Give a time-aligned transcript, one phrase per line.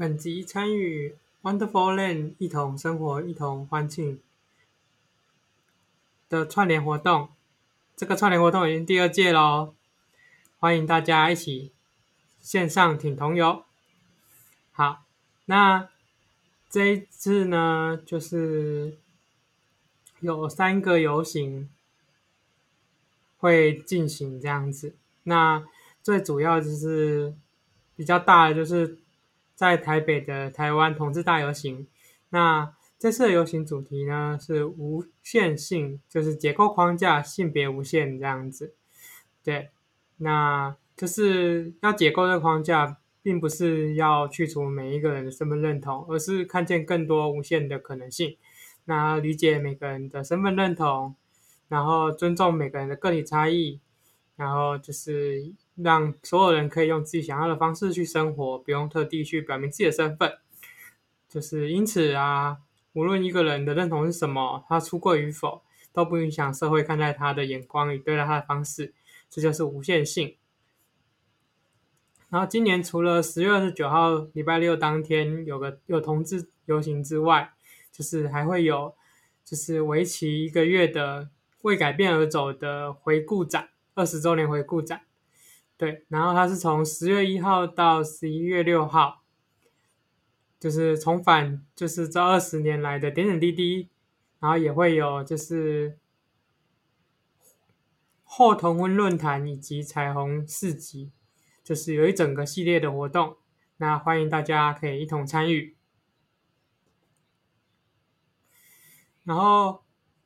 [0.00, 4.18] 本集参与 Wonderful Land 一同生活、一同欢庆
[6.26, 7.28] 的串联活动，
[7.96, 9.74] 这个串联活动已经第二届喽，
[10.58, 11.70] 欢迎大家一起
[12.40, 13.62] 线上挺同游。
[14.72, 15.04] 好，
[15.44, 15.90] 那
[16.70, 18.96] 这一次呢，就是
[20.20, 21.68] 有三个游行
[23.36, 24.94] 会进行这样子。
[25.24, 25.62] 那
[26.02, 27.34] 最主要就是
[27.94, 28.96] 比较大的，就是。
[29.60, 31.86] 在台北的台湾同志大游行，
[32.30, 38.72] 那这次的游行主题呢是无限性，就是结构框架，性别无限这样子。
[39.44, 39.68] 对，
[40.16, 48.38] 那就是要解构这个框架，并不是要去除每一个人的身份认同，而是看见更多无限的可能性。
[48.86, 51.14] 那理解每个人的身份认同，
[51.68, 53.78] 然后尊重每个人的个体差异，
[54.36, 55.52] 然后就是。
[55.82, 60.38] 让所有人可以用自己想要的方式去生活，不用特地去表明自己的身份。
[61.28, 62.58] 就是因此啊，
[62.92, 68.92] 无论一个人的认同是什么，他出柜与否，都不影响社会看待他的眼光与对待他的方式。
[69.28, 70.36] 这就是无限性。
[72.30, 77.52] 然后今年除了十月二十九号礼拜六当天有个有同志游行之外，
[77.92, 78.94] 就是还会有
[79.44, 81.28] 就是为期一个月的
[81.62, 85.02] 为改变而走的回顾展，二十周年回顾展。
[85.80, 89.22] 对，然后它是从十月一号到十一月六号，
[90.58, 93.88] 就是重返，就是这二十年来的点点滴滴，
[94.40, 95.98] 然后也会有就是
[98.24, 101.12] 后同婚论坛以及彩虹市集，
[101.64, 103.38] 就是有一整个系列的活动，
[103.78, 105.74] 那欢迎大家可以一同参与。
[109.24, 109.82] 然后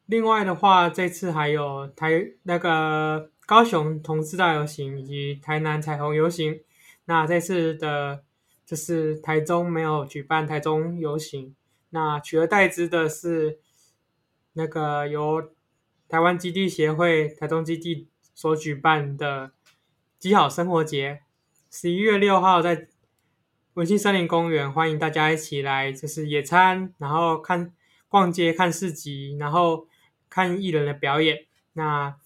[0.06, 3.30] 另外的话，这次还有台那个。
[3.46, 6.60] 高雄同志大游行以及台南彩虹游行，
[7.04, 8.24] 那这次的，
[8.64, 11.54] 就是台中没有举办台中游行，
[11.90, 13.58] 那取而代之的是，
[14.54, 15.50] 那个由
[16.08, 19.52] 台湾基地协会台中基地所举办的
[20.18, 21.20] 基好生活节，
[21.70, 22.88] 十一月六号在
[23.74, 27.70] 文心森林公园，欢迎大家一起来，就是野餐，然后看
[28.08, 29.86] 逛街、看市集，然后
[30.30, 31.44] 看艺人的表演，
[31.74, 32.16] 那。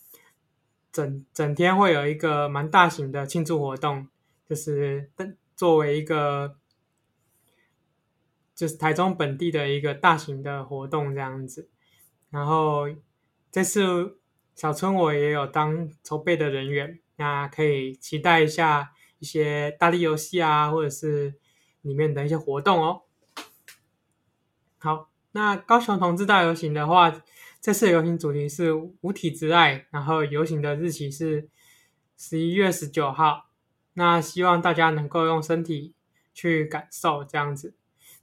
[0.91, 4.09] 整整天会有一个蛮大型的庆祝活动，
[4.49, 5.11] 就是
[5.55, 6.57] 作为一个
[8.55, 11.69] 就是台中本地的一个大型的活动这样子。
[12.31, 12.89] 然后
[13.51, 14.19] 这次
[14.55, 21.35] 小春我也有当筹备的人员，那可以期待一下一些大力游戏啊，或者是
[21.83, 23.03] 里面的一些活动哦。
[24.79, 27.23] 好，那高雄同志大游行的话。
[27.61, 31.49] 这次的游行主题是无体之爱，然后游行的日期是
[32.17, 33.51] 十一月十九号。
[33.95, 35.93] 那希望大家能够用身体
[36.33, 37.75] 去感受这样子。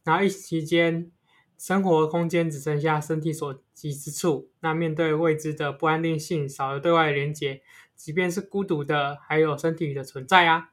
[0.06, 1.12] 然后疫情期间，
[1.58, 4.50] 生活空间只剩下身体所及之处。
[4.62, 7.62] 那面对未知的不安定性，少了对外的连接，
[7.94, 10.70] 即便是孤独的，还有身体的存在啊。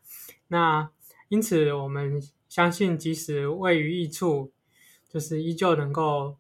[0.47, 0.89] 那
[1.29, 4.53] 因此，我们相信，即使位于异处，
[5.09, 6.37] 就是依旧能够。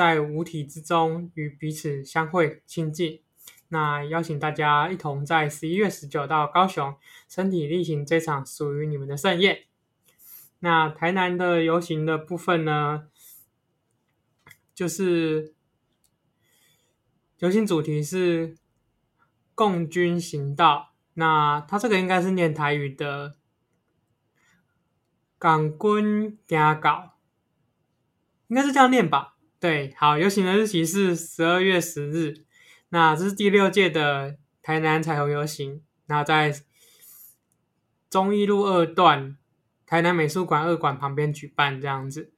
[0.00, 3.20] 在无体之中与彼此相会亲近，
[3.68, 6.96] 那邀请大家一同在十一月十九到高雄，
[7.28, 9.64] 身体力行这场属于你们的盛宴。
[10.60, 13.08] 那台南的游行的部分呢，
[14.74, 15.52] 就是
[17.40, 18.56] 游行主题是
[19.54, 23.34] 共军行道，那它这个应该是念台语的
[25.38, 27.18] “港军行道”，
[28.48, 29.36] 应该是这样念吧。
[29.60, 32.46] 对，好，游行的日期是十二月十日，
[32.88, 36.62] 那这是第六届的台南彩虹游行，那在
[38.08, 39.36] 忠义路二段
[39.84, 42.32] 台南美术馆二馆旁边举办这样子。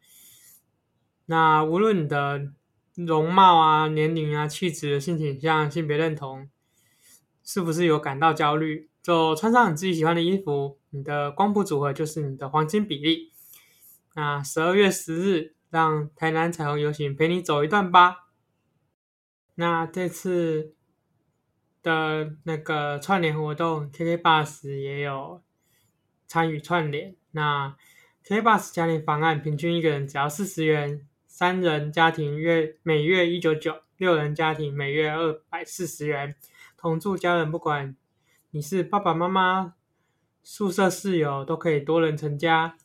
[1.26, 2.50] 那无论你的
[2.96, 6.50] 容貌啊、年龄啊、气质、性倾向、性别认同，
[7.44, 13.30] 是不是有感到焦虑，就穿上你自己喜欢的衣服，你的光谱组合就是你的黄金比例。
[14.16, 15.54] 那十二月十日。
[15.72, 18.28] 让台南彩虹游行陪你走一段吧。
[19.54, 20.74] 那这次
[21.82, 25.42] 的那个串联活动，KK Bus 也有
[26.26, 27.16] 参与串联。
[27.30, 27.74] 那
[28.22, 36.36] KK Bus 家庭方案，平均一个人只要四十元，三人家庭月每月一九九，六人家庭每月二百四十元。
[36.76, 37.96] 同住家人，不管
[38.50, 39.72] 你是爸爸妈妈、
[40.42, 42.76] 宿舍室友，都可以多人成家。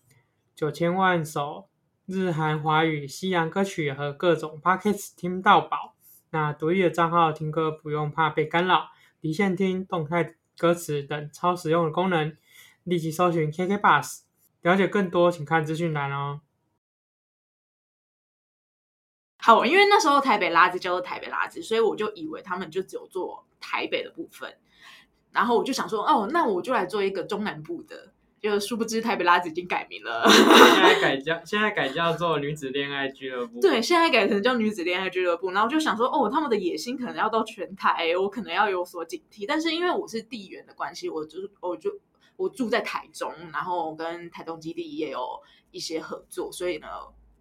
[0.55, 1.67] 九千万首。
[2.07, 5.93] 日韩华语、西洋歌曲和各种 podcasts 听到饱。
[6.29, 12.37] 那独立的账号听歌不用怕被干扰，离线听、动态歌词等超实用的功能。
[12.85, 14.21] 立即搜寻 KKBus，
[14.61, 16.39] 了解更多，请看资讯栏哦。
[19.39, 24.57] 好，因为那时候台北拉兹叫做台北拉兹，所以我就以为他们就只有做台北的部分。
[25.33, 28.13] 然后我就想说，哦，那我就来做一个中南部的。
[28.49, 33.59] 就殊不知台北拉子已经改名了，现在改叫现在改叫做女子恋爱俱乐部。
[33.59, 35.51] 对，现在改成叫女子恋爱俱乐部。
[35.51, 39.45] 然后就想说，哦，他们的野心可能要到全台，我可能要有所警惕。
[39.47, 41.99] 但是因为我是地缘的关系，我就我就
[42.35, 45.19] 我住在台中，然后跟台东基地也有
[45.71, 46.87] 一些合作，所以呢。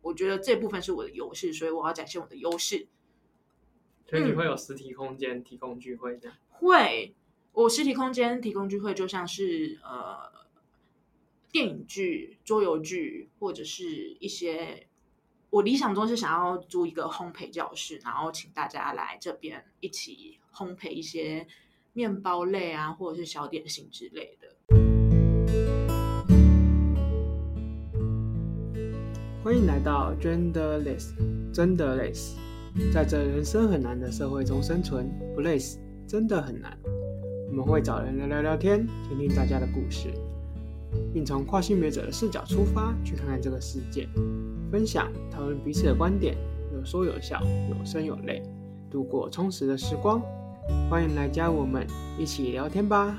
[0.03, 2.87] 我觉得这部分是我的优势，所以我要展现我的优势。
[4.09, 6.37] 所以你会有实体空间提供聚会这样？
[6.37, 7.17] 嗯、会，
[7.51, 10.31] 我实体空间提供聚会，就像是呃
[11.53, 14.87] 电影剧、桌游剧，或者是一些
[15.51, 21.47] 我理想中是想要租一个烘焙教室，然后请大家来这边一起烘焙一些
[21.93, 24.49] 面包类啊，或者是小点心之类的。
[29.43, 31.15] 欢迎来到 Genderless，
[31.55, 32.37] 真的累死。
[32.93, 36.77] 在这人生很难的社会中生存，不累死真的很难。
[37.49, 40.13] 我们会找人来聊聊天，听听大家的故事，
[41.13, 44.09] 并从跨性别者的视角出发，去看看这个世界，
[44.71, 46.37] 分享讨论彼此的观点，
[46.73, 47.41] 有说有笑，
[47.71, 48.43] 有声有泪，
[48.91, 50.21] 度过充实的时光。
[50.91, 51.87] 欢迎来加我们
[52.19, 53.19] 一起聊天吧！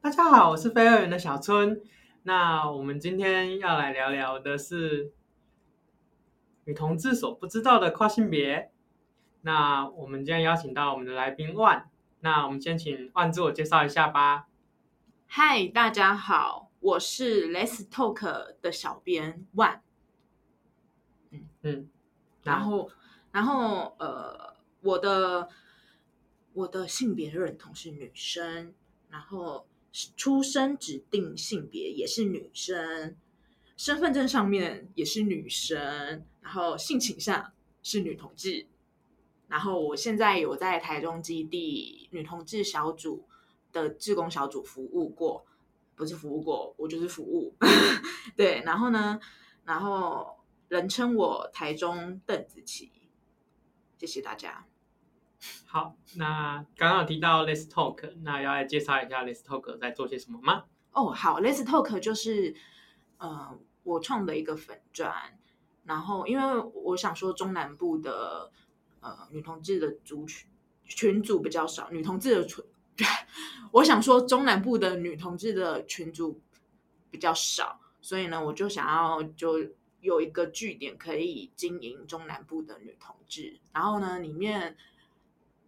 [0.00, 1.80] 大家好，我是非二元的小春。
[2.24, 5.12] 那我们今天要来聊聊的是
[6.64, 8.70] 女同志所不知道的跨性别。
[9.42, 11.90] 那我们今天邀请到我们的来宾万，
[12.24, 14.46] 那我们先请万自我介绍一下吧。
[15.26, 19.82] 嗨，大家好，我是 Let's Talk 的小编万。
[21.30, 21.90] 嗯嗯，
[22.44, 22.92] 然后
[23.32, 25.48] 然后呃，我的
[26.52, 28.72] 我的性别认同是女生，
[29.10, 29.66] 然后。
[30.16, 33.14] 出生指定性别也是女生，
[33.76, 37.52] 身份证上面也是女生，然后性倾向
[37.82, 38.68] 是女同志，
[39.52, 43.28] 然后我现在有在台中基地女同志小组
[43.70, 45.44] 的志工小组服务过，
[45.94, 47.54] 不是服务过，我就是服务，
[48.34, 49.20] 对，然后呢，
[49.64, 50.38] 然后
[50.68, 52.90] 人称我台中邓紫棋，
[53.98, 54.64] 谢谢大家。
[55.66, 60.64] 好，那刚刚有提到 Less Talk，那要来介绍一下 Less Talk 在做些什么吗？
[60.92, 62.54] 哦，好，Less Talk 就是
[63.18, 65.12] 呃我创的一个粉专，
[65.84, 68.50] 然后因为我想说中南部的
[69.02, 70.48] 呃女同志的族群
[70.86, 72.64] 群组比较少，女同志的群，
[73.72, 76.40] 我想说中南部的女同志的群组
[77.10, 79.68] 比较少，所以呢，我就想要就
[80.00, 84.78] 有一个据点可以经营中南部的女同志，然后呢里面。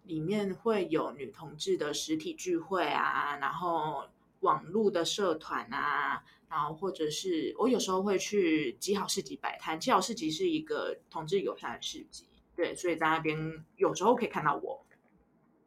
[0.06, 4.06] 里面会有女同志的实体聚会啊，然后
[4.40, 9.80] 网络的社团啊，然后或者是我有时候会去基好市集摆摊。
[9.80, 12.26] 基好市集是一个同志友善的市集，
[12.56, 14.84] 对，所以在那边有时候可以看到我。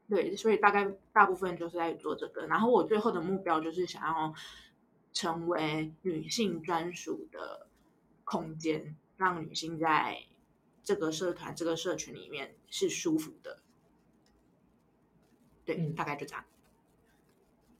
[0.10, 2.48] 对，所以大概大部分就是在做这个。
[2.48, 4.34] 然后我最后的目标就是想要
[5.12, 7.68] 成为女性专属的
[8.24, 10.24] 空间，让女性在
[10.82, 13.60] 这个社团、这个社群里面是舒服的。
[15.66, 16.46] 对，嗯大概就这样。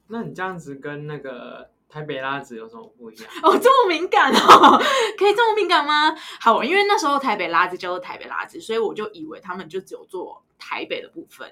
[0.08, 3.30] 那你这样子跟那个台北拉子有什么不一样？
[3.42, 4.78] 哦，这么敏感哦，
[5.16, 6.14] 可以这么敏感吗？
[6.40, 11.50] 好，因为那时候台北拉子叫做台北拉子，所以我就以为他们就只有做台北的部分。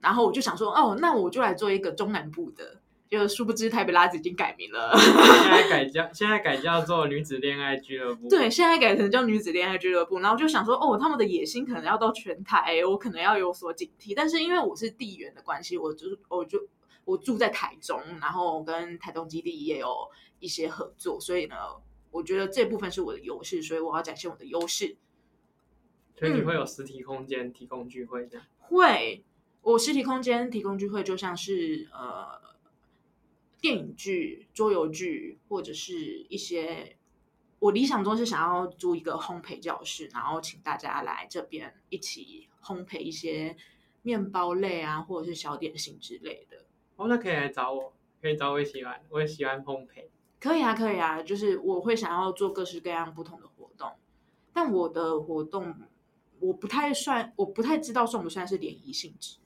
[0.00, 2.80] 然后我就想说，哦，那我就来做一个中南部的。
[3.10, 8.28] 就殊不知台北拉子已经改名了，现在改叫现在改叫做女子恋爱俱乐部。
[8.28, 10.18] 对，现在改成叫女子恋爱俱乐部。
[10.18, 14.12] 然后就想说，哦，他们的野心可能要到全台，我可能要有所警惕。
[14.14, 16.58] 但是因为我是地缘的关系，我就我就
[17.08, 20.10] 我住在台中，然后跟台东基地也有
[20.40, 21.56] 一些合作，所以呢，
[22.10, 24.96] 我觉得这部分是我的优势，所以我要展现我的优势。
[26.18, 28.46] 所以你会有实体空间提供聚会这样？
[28.60, 29.24] 嗯，会，
[29.62, 32.46] 我实体空间提供聚会，就像是呃。
[33.60, 36.96] 电影剧、桌游剧，或者是一些
[37.58, 43.56] 我理想中是想要租一个烘焙教室，然后请大家来这边一起烘焙一些
[44.02, 46.66] 面包类啊，或者是小点心之类的。
[46.98, 50.04] 哦，那可以来找我，可以找我一起玩，我也喜欢烘焙。
[50.38, 53.92] 可以啊，可以啊，就是我会想要做各式各样不同的活动，
[54.52, 55.74] 但我的活动
[56.40, 59.38] 我不太算，我不太知道算不算是联谊性质，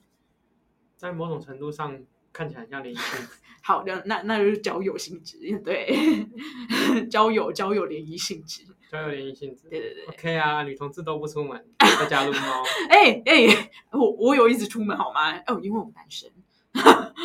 [0.97, 2.03] 在某种程度上。
[2.35, 3.29] 看起来很像联谊性质，
[3.63, 6.27] 好的，那那就是交友性质，对，
[7.11, 11.63] 交友交友联谊性质，交友联谊性质，对对对，OK 啊，女同志都不出门，
[12.01, 15.37] 在家撸猫，哎哎、欸欸，我我有一直出门好吗？
[15.47, 16.33] 哦，因为我单身，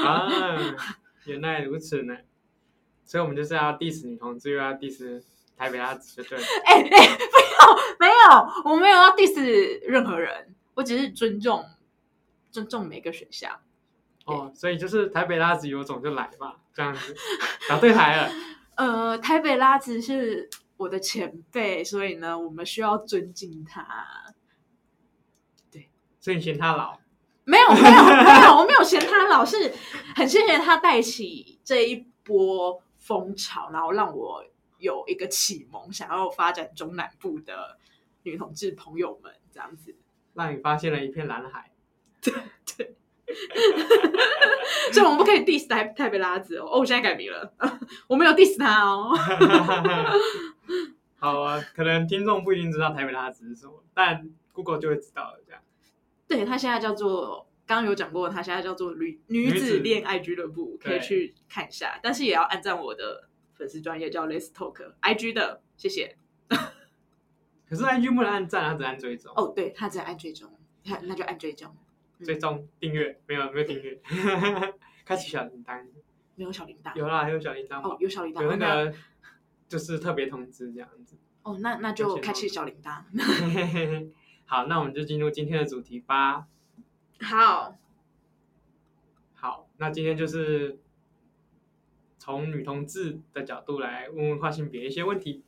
[0.04, 0.28] 啊，
[1.26, 2.16] 原来如此呢，
[3.06, 5.24] 所以我们就是要 diss 女同志，又要 diss
[5.56, 6.38] 台北拉子，对。
[6.66, 7.18] 哎哎，
[8.00, 11.66] 没有没有，我没有要 diss 任何人，我只是尊重
[12.52, 13.60] 尊重每个选项。
[14.26, 17.16] 哦，所以就是台北拉子有种就来吧，这样子，
[17.70, 18.32] 答对台了。
[18.76, 24.36] 呃，台北拉子是我的前辈，所以呢，我们需要尊敬他。
[25.72, 25.90] 对，
[26.20, 27.00] 所以你嫌他老？
[27.48, 29.74] 没有没有没有，我没有嫌他老，是
[30.16, 34.44] 很谢谢他带起这一波风潮，然后让我
[34.80, 37.78] 有一个启蒙，想要发展中南部的
[38.24, 39.96] 女同志朋友们这样子，
[40.34, 41.72] 让你发现了一片蓝海。
[42.22, 42.34] 对
[42.76, 42.96] 对。
[44.92, 46.66] 所以我们不可以 diss 台台北拉子哦。
[46.66, 47.54] 哦，我现在改名了，
[48.08, 49.14] 我没有 diss 他哦。
[51.20, 55.40] 好啊，可能听众不一定知道台北拉子是什么，但 Google 就会知道了。
[55.46, 55.62] 这样，
[56.28, 62.00] 对，他现在叫做，刚刚有讲过，他现在叫做女女子恋爱俱乐部，可以去看一下。
[62.04, 66.18] 但是也要按赞我的粉丝专业叫 Let's Talk IG 的，谢谢。
[66.50, 69.34] 可是 IG 不能按赞，他只按追踪。
[69.36, 70.52] 哦，对，他只按追踪，
[70.86, 71.76] 那那就按追踪。
[72.24, 74.02] 最终订阅没有没有订阅，
[75.06, 75.86] 开启小铃铛，
[76.36, 78.94] 没有小铃铛，有啦，还有小铃铛哦，有小铃铛，有那个
[79.68, 81.16] 就是特别通知这样子。
[81.44, 83.04] 哦，那那就开启小铃铛。
[84.50, 86.48] 好，那我们就进入今天的主题吧。
[87.20, 87.78] 好，
[89.36, 90.80] 好，那今天就是
[92.18, 95.44] 从女同志的角度来问问跨性别一些问题。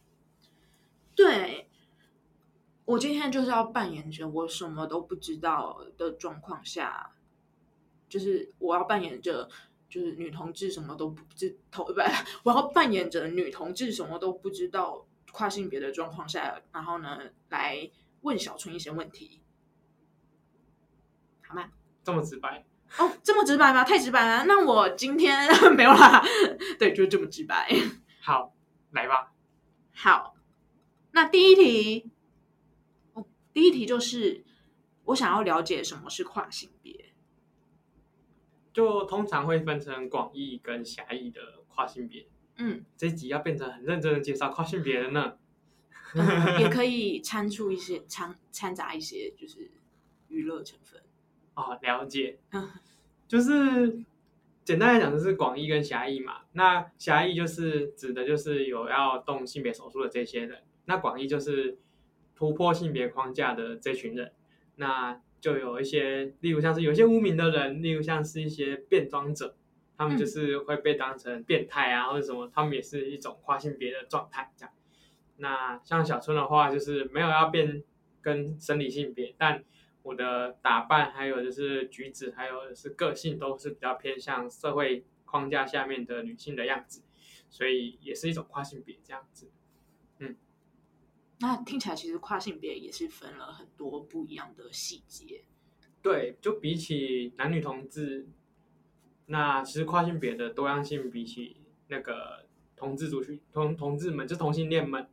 [1.16, 1.66] 对。
[2.86, 7.12] 我今天就是要扮演着我什么都不知道的状况下，
[8.08, 9.48] 就是我要扮演着
[9.88, 11.94] 就是女同志什么都不知头不，
[12.42, 17.92] 我要扮演着女同志什么都不知道跨性别的状况下，然后呢来
[18.22, 19.42] 问小春一些问题，
[21.48, 21.72] 好吗？
[22.04, 22.66] 这么直白
[22.98, 23.84] 哦，这么直白吗？
[23.84, 24.46] 太直白了。
[24.46, 26.24] 那我今天 没有啦，
[26.80, 27.70] 对，就这么直白。
[28.22, 28.56] 好，
[28.92, 29.34] 来吧。
[29.94, 30.36] 好，
[31.12, 32.12] 那第一题。
[33.52, 34.46] 第一题就是，
[35.06, 37.14] 我想要了解什么是跨性别。
[38.72, 42.28] 就通常会分成广义跟狭义的跨性别。
[42.58, 45.38] 嗯，这一集要变成很认真的介绍跨性别的呢。
[46.16, 49.72] 嗯， 也可 以掺出一些掺掺杂一些，就是
[50.28, 51.02] 娱乐成分。
[51.56, 52.40] 哦，了解。
[52.52, 52.70] 嗯，
[53.28, 54.04] 就是
[54.64, 56.42] 简单来讲，就是广义跟狭义嘛。
[56.54, 61.78] 那狭义就是指的就是有要动性别手术的这些人，那广义就是。
[62.36, 64.32] 突破性别框架的这群人，
[64.78, 69.58] 那就有一些，例如像是有些污名的人，例如像是一些变装者，
[69.98, 74.74] 他们就是会被当成变态啊，或者什么，他们也是一种跨性别的状态这样。
[75.40, 77.84] 那像小春的话，就是没有要变
[78.22, 79.64] 跟生理性别，但
[80.04, 87.04] 我的打扮还有就是举止，还有是个性，都是比较偏向社会框架下面的女性的样子，
[87.50, 89.50] 所以也是一种跨性别这样子。
[90.20, 90.36] 嗯
[91.42, 95.46] 那听起来其实跨性别也是分了很多不一样的细节。
[96.02, 98.28] 对，就比起男女同志，
[99.28, 105.08] 那其实跨性别的多样性比起那个同志族群同同志们，就同性恋们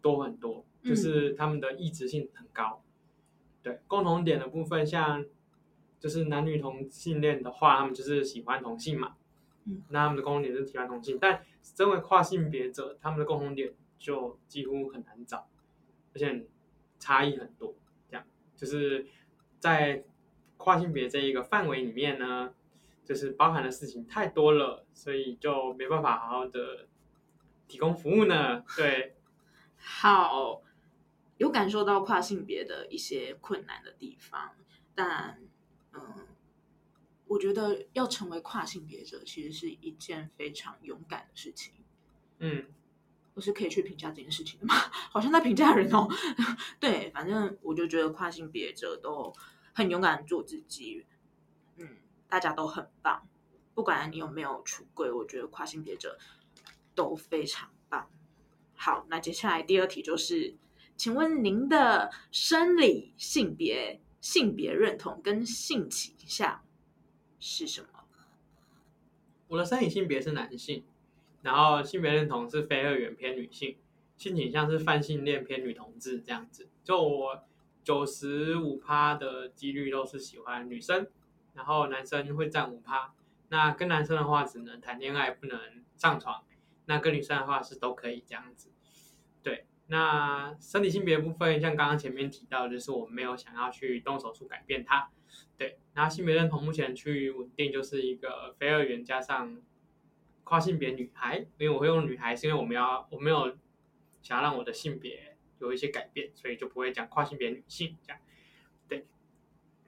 [0.00, 2.82] 多很多，就是他们的异质性很高。
[2.82, 2.90] 嗯、
[3.62, 5.24] 对，共同点的部分，像
[5.98, 9.16] 就是男女同性恋的话，他们就是喜欢同性嘛。
[9.64, 13.74] 嗯，那他们的共同点是喜欢同性，但身为跨性别者，他们的共同点。
[14.00, 15.46] 就几乎很难找，
[16.14, 16.46] 而且
[16.98, 17.74] 差异很多。
[18.08, 18.24] 这样
[18.56, 19.06] 就是
[19.58, 20.02] 在
[20.56, 22.54] 跨性别这一个范围里面呢，
[23.04, 26.88] 就是包含的事情太多了，所以就没办法好好的
[27.68, 28.64] 提供服务呢。
[28.74, 29.16] 对，
[29.80, 30.62] 好，
[31.38, 34.54] 有感受到跨性别的一些困难的地方，
[34.94, 35.40] 但
[35.92, 36.28] 嗯，
[37.26, 41.74] 我觉得要成为跨性别者，其实是一件非常勇敢的事情。
[42.38, 42.66] 嗯。
[43.34, 44.74] 我是可以去评价这件事情的吗？
[45.08, 46.08] 好像在评价人哦。
[46.80, 49.32] 对，反正我就觉得跨性别者都
[49.72, 51.06] 很勇敢做自己，
[51.76, 51.96] 嗯，
[52.28, 53.26] 大家都很棒。
[53.72, 56.18] 不管你有没有出柜，我觉得跨性别者
[56.94, 57.79] 都非常棒。
[58.82, 60.56] 好，那接下来第二题就是，
[60.96, 66.64] 请问您的生理性别、性别认同跟性倾向
[67.38, 67.88] 是什么？
[69.48, 70.82] 我的生理性别是男性。
[71.42, 73.76] 然后性别认同是非二元偏女性，
[74.16, 76.66] 性倾向是泛性恋偏女同志这样子。
[76.82, 77.44] 就我
[77.84, 81.06] 九十五趴的几率都是喜欢女生，
[81.52, 83.12] 然后男生会占五趴。
[83.50, 86.44] 那跟男生的话只能谈恋爱，不能上床。
[86.86, 88.69] 那跟女生的话是都可以这样子。
[89.42, 95.10] 对，那生理性别部分，像刚刚前面提到，就是我没有想要去动手术改变它。
[95.56, 99.60] 对，那性别认同目前趋于稳定，就是一个非二元加上
[100.44, 101.38] 跨性别女孩。
[101.58, 103.56] 因为我会用女孩，是因为我们要我没有
[104.22, 108.20] 想要让我的性别有一些改变，所以就不会讲跨性别女性这样。
[108.88, 109.06] 对，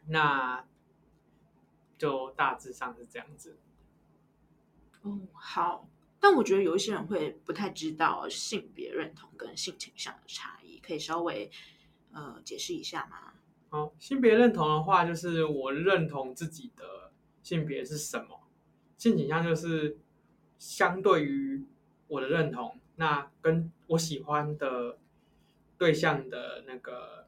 [0.09, 0.65] 那
[1.99, 3.59] 就大致上是这样子。
[5.03, 5.89] 哦，好。
[6.23, 11.51] 但我觉得有一些人会不太知道性别认同跟性倾向的差异，可以稍微
[12.13, 13.33] 呃解释一下吗？
[13.71, 17.11] 好，性别认同的话，就是我认同自己的
[17.43, 18.41] 性别是什么，
[18.97, 19.99] 性倾向就是
[20.61, 21.65] 相对于
[22.07, 24.99] 我的认同，那跟我喜欢的
[25.77, 27.27] 对象的那个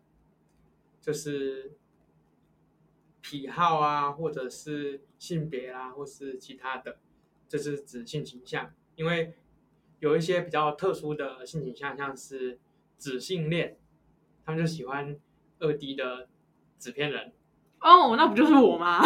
[1.01, 1.77] 就是
[3.21, 6.99] 癖好啊，或者是性别啊，或是其他的，
[7.49, 8.73] 这、就是指性倾向。
[8.97, 9.35] 因为
[10.01, 12.59] 有一些比较特殊的性倾向，像是
[12.99, 13.77] 纸性恋，
[14.45, 15.19] 他们就喜欢
[15.59, 16.29] 二 D 的。
[16.77, 17.33] 纸片人
[17.81, 19.01] 哦，oh, 那不就是我吗？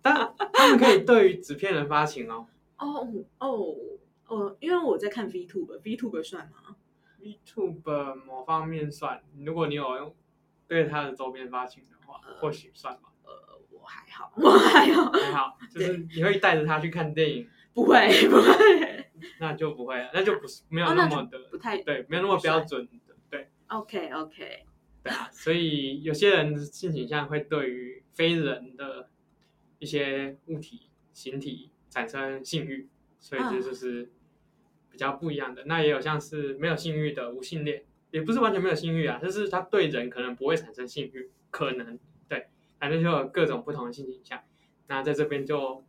[0.00, 2.46] 但他们可以对于纸片人发情哦。
[2.78, 3.76] 哦哦
[4.28, 6.76] 哦，因为我在看 VTuber，VTuber 算吗
[7.20, 10.14] ？VTuber 某方面算，如果你有用
[10.66, 13.12] 对他的周边发情的话，呃、或许算吧。
[13.86, 17.48] 还好， 我还好，还好，就是你会带着他去看电影？
[17.72, 23.48] 不会，不会，那就不会了，那就不是没有那么的，哦、不太对，没有那么标准的，对。
[23.68, 24.64] OK OK。
[25.02, 29.08] 对啊，所以有些人性倾向会对于非人的
[29.78, 32.88] 一些物体、形体产生性欲，
[33.20, 34.10] 所以这就是
[34.90, 35.64] 比较不一样的。
[35.66, 41.98] 那也有像是没有性欲的无性恋，也不是完全没有性欲啊，就是他对人可能不会产生性欲，可能对，
[42.78, 44.40] 反正就有各种不同的性倾向。
[44.88, 45.84] 那在这边就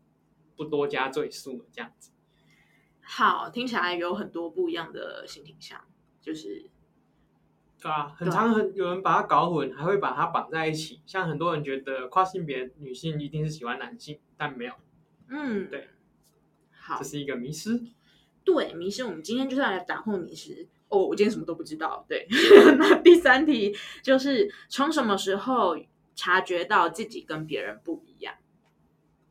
[0.56, 2.12] 不多加赘述了，这样子。
[3.02, 5.82] 好，听起来有很多不一样的性倾向，
[6.22, 6.70] 就是。
[7.80, 11.00] 对啊，很常很有人把它搞混，还会把它绑在一起。
[11.06, 14.74] 像很多人觉得跨性别女性一定是喜欢男性，但没有。
[15.30, 15.88] 嗯，对。
[16.72, 17.80] 好，这是一个迷失。
[18.44, 19.04] 对，迷失。
[19.04, 20.68] 我们今天就是要来打破迷失。
[20.90, 22.04] 哦，我今天什么都不知道。
[22.10, 22.26] 对。
[22.80, 25.78] 那第三题就是从什么时候
[26.18, 28.36] 察觉到自己跟别人不一样？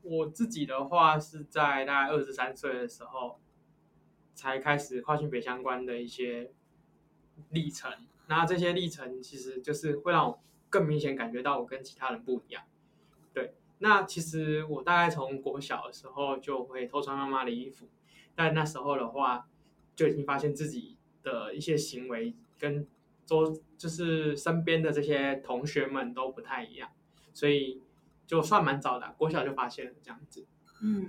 [0.02, 3.40] 我自己的话是在大概二十三岁的时候，
[4.34, 6.52] 才开始跨性别相关的一些
[7.50, 7.92] 历程。
[8.28, 12.62] 那这些历程其实就是会让我更明显感觉到我跟其他人不一样。
[13.34, 17.88] 对，那其实我大概从国小的时候就会偷穿妈妈的衣服，
[18.36, 19.48] 但那时候的话
[19.96, 22.86] 就已经发现自己的一些行为跟
[23.26, 26.88] 周就是身边的这些同学们都不太一样，
[27.34, 27.82] 所以
[28.26, 30.46] 就算蛮早的，国小就发现了这样子。
[30.80, 31.06] 嗯，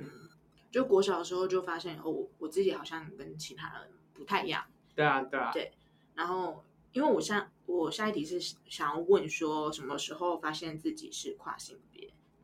[0.70, 4.66] 就国小的时候就发现哦，我自己好像跟其他人不太一样。
[4.94, 5.52] 对啊，对啊。
[5.54, 5.72] 对，
[6.16, 6.64] 然后。
[6.94, 11.97] 因为我下我下一题是想要问说什么时候发现自己是跨性别？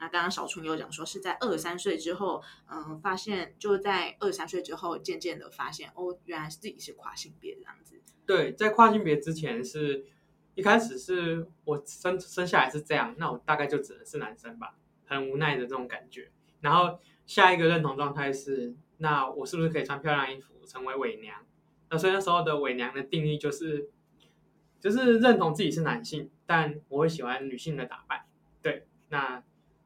[0.04, 8.02] 那刚刚小春有讲说是在二三岁之后，嗯，发现就在二三岁之后渐渐的发现哦，原来是自己是跨性别这样子。
[8.26, 10.06] 对，在跨性别之前是
[10.56, 16.32] 一开始是我生生下来是这样，那我大概就只能是男生吧，很无奈的这种感觉。
[16.60, 21.46] 然后下一个认同状态是，那我是不是可以穿漂亮衣服成为伪娘？
[21.90, 23.90] 那所以那时候的伪娘的定义就是。
[24.84, 28.26] 就是认同自己是男性，但我会喜欢女性的打扮。
[28.62, 29.42] 对，那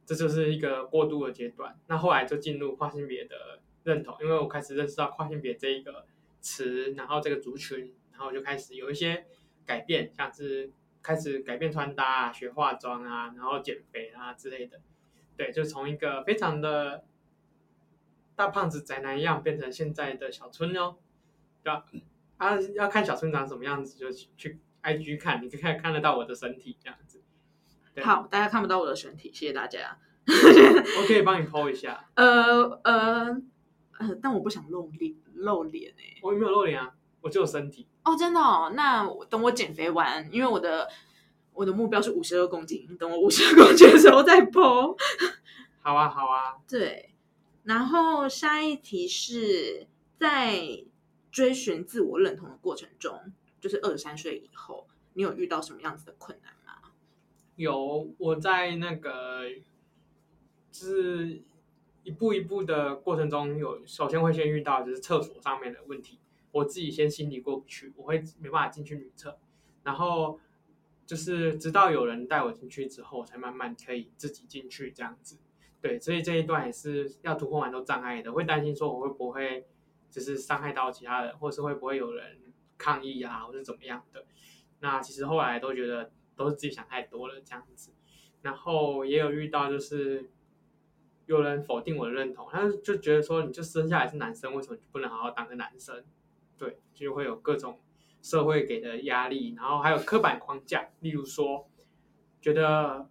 [0.08, 1.78] 这就是一个过渡的阶段。
[1.88, 6.08] 那后来就进入跨性别的认同，因为我开始认识到跨性别这一个
[6.40, 9.26] 词，然后这个族群，然后就开始有一些
[9.66, 10.72] 改变，像是
[11.04, 14.80] 开始改变穿搭啊、学化妆啊，然后减肥啊之类的。
[15.36, 17.04] 对，就从一个非常的
[18.38, 20.96] 大胖子宅男一样，变成现在的小春哦。
[21.62, 21.86] 对吧？
[22.38, 24.60] 啊，要看小春长什么样子，就去。
[24.84, 26.98] IG 看，你可以看看得到我的身体这样。
[28.04, 29.98] 好，大家看不到我的身体，谢谢大家。
[30.28, 32.10] 我可以帮你 po 一下。
[32.16, 33.42] 呃呃
[33.98, 36.20] 呃，但我不想露脸露脸哎、欸。
[36.22, 36.94] 我有没有露脸啊？
[37.22, 37.88] 我只有身体。
[38.04, 38.72] 哦，真的哦。
[38.76, 40.88] 那等我减肥完，因为我的
[41.54, 44.98] 我的目标是五十二公斤，等我五十二公斤的时候再 po。
[45.82, 46.58] 好啊，好啊。
[46.68, 47.14] 对。
[47.64, 50.84] 然后下一题是在
[51.32, 53.34] 追寻自我认同的过程中。
[53.60, 56.57] 就是二十三岁以后，你有遇到什么样子的困难吗？
[57.58, 59.42] 有，我在那个
[60.72, 61.44] 就是
[62.04, 66.20] 一步一步的过程中有，首先会先遇到就是厕所上面的问题，
[66.52, 69.38] 我自己先心里过不去，我会没办法进去女厕，
[69.84, 70.40] 然后
[71.06, 75.38] 就是直到有人带我进去之后，才慢慢可以自己进去这样子。
[75.82, 79.68] 对，所以这一段也是要突破蛮多障碍的，会担心说我会不会
[80.10, 82.38] 就是伤害到其他人，或是会不会有人。
[82.80, 84.24] 抗议啊，或是怎么样的。
[84.82, 87.92] 那其实后来都觉得都是自己想太多了这样子。
[88.42, 90.30] 然后也有遇到就是
[91.26, 96.06] 有人否定我的认同，他就觉得说，你就生下来是男生，为什么你不能好好当个男生？
[96.58, 97.82] 对，就会有各种
[98.22, 101.70] 社会给的压力，然后还有刻板框架，例如说，
[102.40, 103.10] 觉得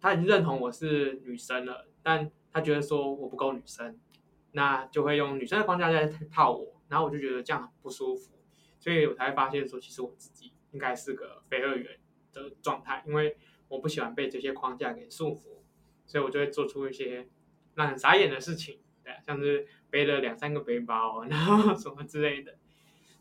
[0.00, 3.98] 他已经认同我是女生了，但他觉得说我不够女生，
[4.52, 8.38] 那就会用女生的框架在套我，然后我就觉得这样很不舒服，
[8.78, 11.98] 所以我才发现说，其实我自己应该是个非二元
[12.42, 13.36] 的状态，因为
[13.68, 15.58] 我不喜欢被这些框架给束缚，
[16.06, 17.28] 所以我就会做出一些
[17.74, 22.56] 让人傻眼的事情，对，像是背了两三个背包，然后什么之类的。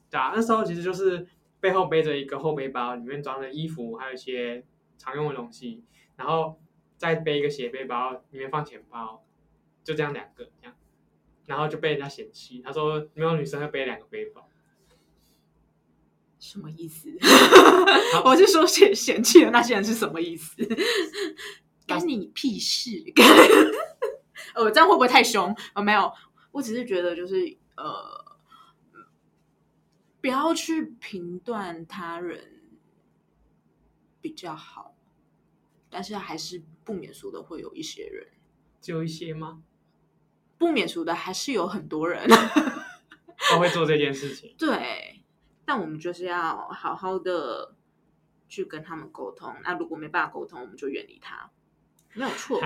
[0.10, 1.27] 对啊，那时候其实就是
[1.60, 4.63] 背后背着一个后背包，里面装着衣服，还有一些
[4.97, 5.84] 常用的东西，
[6.15, 6.62] 然后
[6.95, 9.25] 再背一个斜背包，里面放钱包，
[9.84, 10.75] 就这样两个这样，
[11.45, 14.49] 然后就被人家嫌弃，他说没有女生会背两个背包，
[16.47, 17.10] 什么意思？
[18.23, 20.55] 我是说嫌嫌弃的那些人是什么意思？
[21.86, 22.89] 干你屁事！
[24.55, 25.55] 呃， 这样会不会太凶？
[25.75, 26.12] 哦，没有，
[26.51, 28.25] 我只是觉得就是呃。
[30.19, 32.43] 不要去评断他人
[34.19, 34.93] 比较好，
[35.89, 38.27] 但是还是不免俗的会有一些人，
[38.81, 39.62] 只有一些吗？
[40.57, 42.27] 不免俗的还是有很多人
[43.38, 44.53] 他会做这件事情。
[44.57, 45.21] 对，
[45.67, 47.75] 但我们就是要好好的
[48.47, 49.53] 去跟他们沟通。
[49.63, 51.51] 那如果没办法沟通，我们就远离他，
[52.15, 52.60] 没有错，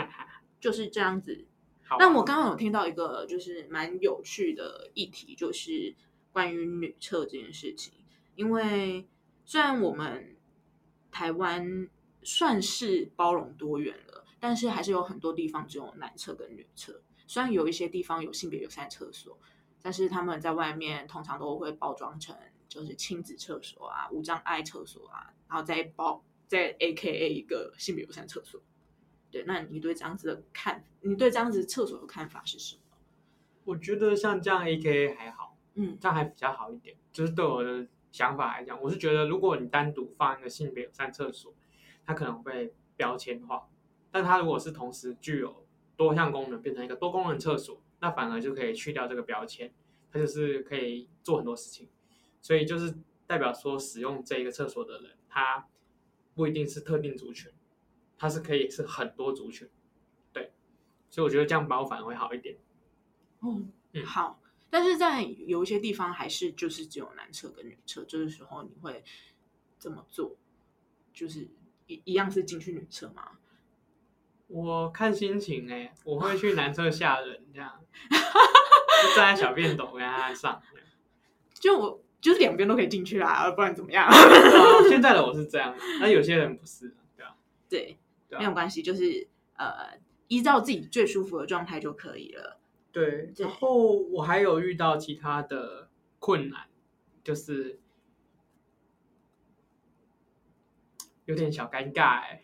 [0.62, 1.46] 就是这样子。
[2.00, 5.98] 那我刚刚有听到一个就是蛮有趣的议题，就是。
[6.34, 7.92] 关于女厕这件事情，
[8.36, 9.06] 因为
[9.44, 10.38] 虽然我们
[11.12, 11.90] 台湾
[12.24, 17.02] 算是包容多元了，但是还是有很多地方只有男厕跟女厕。
[17.28, 19.38] 虽然有一些地方有性别友善厕所，
[19.82, 22.34] 但是他们在外面通常都会包装成
[22.72, 28.62] 就是亲子厕所啊、无障碍厕所啊，然后再包再 AKA 一个性别友善厕所。
[29.30, 32.82] 对，那你对这样子的看，你对这样子厕所的看法是什么？
[33.66, 35.58] 我觉得像这样 AKA 还好。
[35.74, 36.96] 嗯，这样还比较好一点。
[37.12, 41.54] 就是对我的想法来讲，我是觉得，如果你单独放一个性别友善厕所，
[42.06, 43.70] 它可能会标签化；
[44.12, 45.66] 但它如果是同时具有
[45.98, 49.74] 多项功能，变成一个多功能厕所，那反而就可以去掉这个标签，
[50.10, 51.90] 它就是可以做很多事情。
[52.41, 52.95] 所以就是
[53.27, 55.67] 代表说，使用这个厕所的人，他
[56.34, 57.51] 不一定是特定族群，
[58.17, 59.69] 他是可以是很多族群。
[60.34, 60.51] 对，
[61.10, 62.58] 所以我觉得这样包反而会好一点。
[63.39, 63.62] 哦
[63.93, 64.39] 嗯，好。
[64.69, 69.04] 但是在有一些地方还是就是只有男厕跟女厕，这个时候你会
[69.77, 70.38] 怎么做？
[71.13, 71.49] 就是
[71.88, 73.38] 一一样是进去女厕吗？
[74.47, 80.62] 我看心情哎、欸，我会去男厕吓人这样， 就站在小便斗跟他上。
[81.54, 84.06] 就我就是两边都可以进去啊，不然怎么样？
[84.08, 84.14] 啊、
[84.88, 87.36] 现在的我是这样，那有些人不是，对啊，
[87.68, 87.98] 对，
[88.30, 92.60] 对啊、没有关系，就是呃，依照自己最舒服的状态就可以了。
[92.92, 96.68] 对，然后我还有遇到其他的困难，
[97.24, 97.80] 就是
[101.26, 102.42] 有点小尴尬，哎，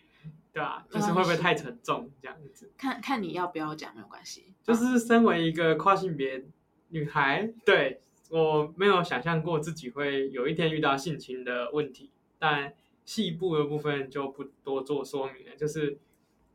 [0.54, 0.86] 对啊？
[0.90, 2.72] 就是会不会太沉重这样子？
[2.80, 4.54] 看看你要不要讲，没有关系。
[4.64, 6.46] 就是身为一个跨性别
[6.90, 12.74] 女孩，对，我没有想象过自己会有一天遇到性侵的问题，但
[13.06, 15.56] 细部的部分就不多做说明了。
[15.56, 15.98] 就是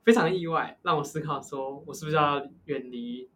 [0.02, 3.30] 非常意外，让我思考说，我是不是要远离？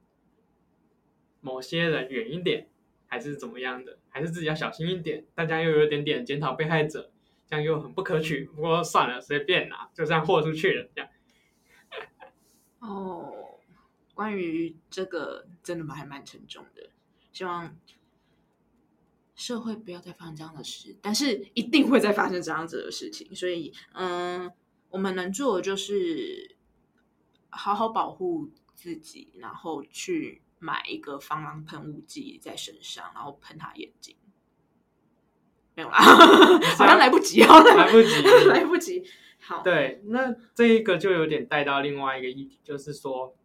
[1.40, 2.68] 某些人远一点，
[3.06, 3.98] 还是怎么样的？
[4.08, 5.24] 还是自己要小心一点？
[5.32, 7.12] 大家又有一点点检讨被害者，
[7.46, 8.44] 这样又很不可取。
[8.46, 10.88] 不过算了，随便啦，就这样豁出去了。
[10.92, 11.08] 这样。
[12.80, 13.60] 哦，
[14.12, 16.90] 关于这个真的蛮还蛮沉重的，
[17.32, 17.76] 希望
[19.36, 23.32] 社会不要再发生这样的事，但是一定会再发生这样子的事情。
[23.32, 24.50] 所以，嗯，
[24.90, 26.56] 我们能做的就是
[27.50, 30.42] 好好保护自己，然后去。
[30.58, 34.16] 买一个防狼喷雾剂在身上，然后喷他眼睛，
[35.74, 35.98] 没有啦，
[36.78, 39.04] 好像来不及哦， 来不及，来不及。
[39.38, 43.36] 好，对，那这一个就有点带到另外一个议题，就是说，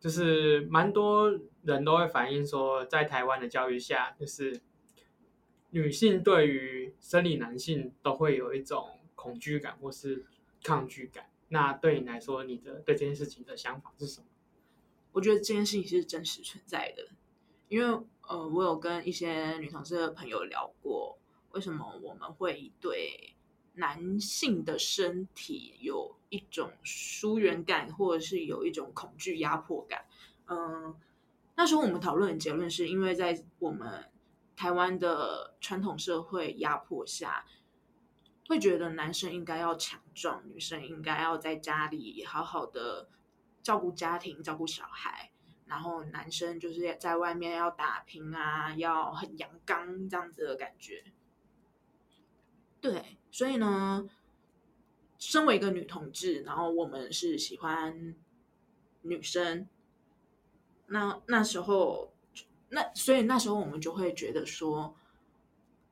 [0.00, 1.30] 就是蛮多
[1.62, 4.58] 人都会反映说，在台湾的教育下，就是
[5.70, 10.24] 女性对于生理男性都会有一种恐惧感或是
[10.62, 11.26] 抗拒感。
[11.48, 14.26] 那对你来说，你的对这件事情的想法是什么？
[15.12, 17.08] 我觉得这件事情是真实存在的，
[17.68, 21.18] 因为呃，我有跟一些女同事的朋友聊过，
[21.52, 23.34] 为什么我们会对
[23.74, 30.04] 男性的身体有一种疏远感，或者是有一种恐惧压迫感？
[30.46, 30.94] 嗯、
[31.56, 34.04] 那时候我们讨论的结论是因为在我们
[34.58, 37.46] 台湾的传统社会压迫下，
[38.48, 43.08] 会觉得男生应该要强壮，女生应该要在家里好好的
[43.62, 45.30] 照顾家庭、照顾小孩，
[45.66, 51.04] 然后男生就是在外面要打拼啊，要很阳刚这样子的感觉。
[52.80, 54.10] 对，所以呢，
[55.20, 58.16] 身为一个女同志，然后我们是喜欢
[59.02, 59.68] 女生，
[60.88, 62.12] 那那时候，
[62.70, 64.94] 那所以那时候我们就会觉得说，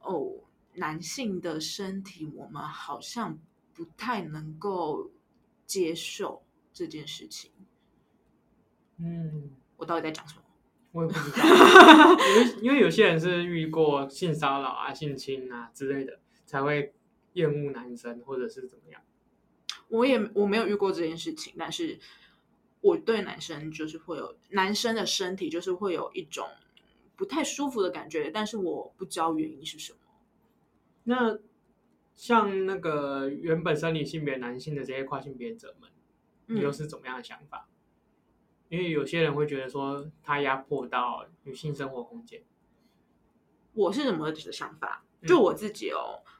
[0.01, 0.33] 哦，
[0.75, 3.39] 男性的身体我们好像
[3.75, 5.11] 不太能够
[5.67, 7.51] 接受这件事情。
[8.99, 10.43] 嗯，我到底在讲什么？
[10.93, 11.45] 我也不知道，
[12.29, 16.21] 因为因为有些人是遇过性骚扰啊、性侵啊之类的。
[16.47, 16.95] 才会
[17.33, 19.03] 厌恶男生，或者是怎么样？
[19.89, 21.99] 我也我没有遇过这件事情，但是
[22.81, 26.49] 我对男生就是会有男生的身体就是会有一种
[27.17, 29.99] 不太舒服的感觉，但是我不知道原因是什么。
[31.05, 31.39] 那
[32.15, 35.91] 像那个原本生理性别男性的这些跨性别者们，
[36.47, 37.69] 你又是怎么样的想法？
[37.69, 37.73] 嗯，
[38.71, 42.43] 因为有些人会觉得说他压迫到女性生活空间。
[43.73, 45.05] 我是什么的想法？
[45.27, 46.23] 就我自己哦。
[46.25, 46.33] 嗯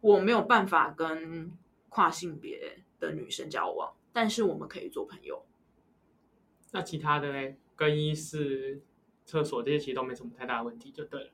[0.00, 1.50] 我没有办法跟
[1.88, 5.44] 跨性别的女生交往，但是我们可以做朋友。
[6.70, 7.56] 那其他的呢？
[7.74, 8.80] 更衣室、
[9.28, 11.30] 厕所这些其实都没什么太大的问题，就对了。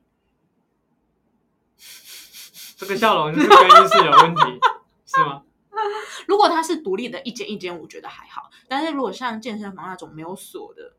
[2.75, 4.41] 这个笑容就是更衣室有问题，
[5.05, 5.43] 是吗？
[6.27, 8.49] 如果它是独立的一间一间，我觉得还好。
[8.67, 10.97] 但是如果像健身房那种没有锁的，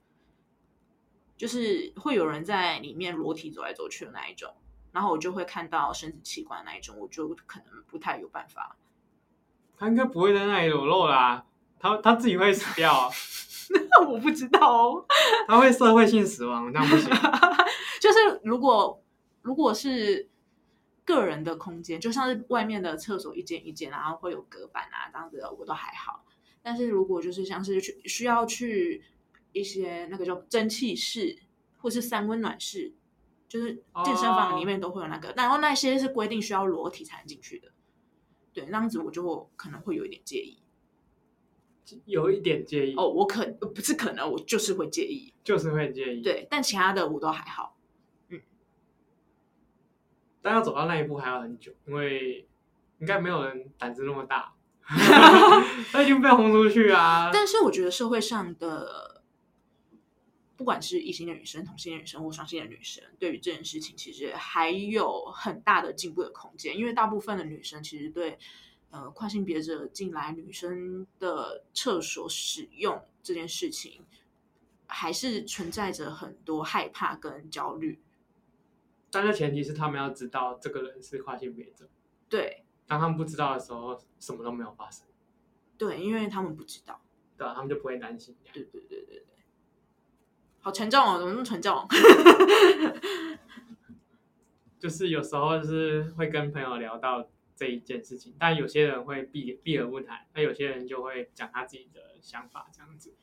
[1.37, 4.54] 就是会有人在里面裸体走来走去的那一种。
[4.92, 8.78] 然后我就会看到生殖器官那一种，我就可能不太有办法。
[9.76, 11.44] 他应该不会在那里裸露啦，
[11.78, 13.11] 他他自己会死掉啊。
[14.09, 15.07] 我不知道哦。
[15.46, 17.11] 他会社会性死亡，那不行。
[18.00, 19.02] 就是如果
[19.42, 20.29] 如果是
[21.05, 26.24] 个人的空间，就像是外面的厕所一间一间，然后会有隔板啊，这样子的我都还好。
[26.62, 29.05] 但是如果就是像是去需要去
[29.52, 31.38] 一些那个叫蒸汽室
[31.79, 32.94] 或是三温暖室。
[33.48, 33.72] 就是
[34.05, 35.38] 健身房里面都会有那个，oh.
[35.38, 37.68] 然后那些是规定需要裸体才能进去的，
[38.52, 40.59] 对，那样子我就可能会有一点介意，
[42.05, 42.94] 有一点介意。
[42.96, 47.77] 哦，我可不是可能，我就是会介意，就是会介意，对，但其他的我都还好，
[48.29, 48.40] 嗯，
[50.42, 52.46] 但要走到那一步还要很久，因为
[52.99, 54.55] 应该没有人胆子那么大，
[55.92, 59.14] 他已经被轰出去啊，但是我觉得社会上的。
[60.59, 66.75] 不管是异性的女生、同性的女生或双性的女生，对于这件事情其实还有很大的进步的空间。
[66.75, 68.38] 因为大部分的女生其实对
[68.96, 74.02] 呃跨性别者进来女生的厕所使用这件事情，
[74.87, 78.00] 还是存在着很多害怕跟焦虑。
[79.11, 81.88] 但是前提是他们要知道这个人是跨性别者。
[82.28, 85.06] 对，当他们不知道的时候，什么都没有发生。
[85.76, 87.00] 对，因为他们不知道，
[87.37, 88.35] 对啊，他们就不会担心。
[88.52, 89.22] 对对对对。
[90.61, 91.87] 好沉重哦，怎么那么沉重？
[94.78, 103.14] 就是有时候是会跟朋友聊到这一件事情，但有些人会避避而不谈，那有些人就会讲他自己的想法，这样子，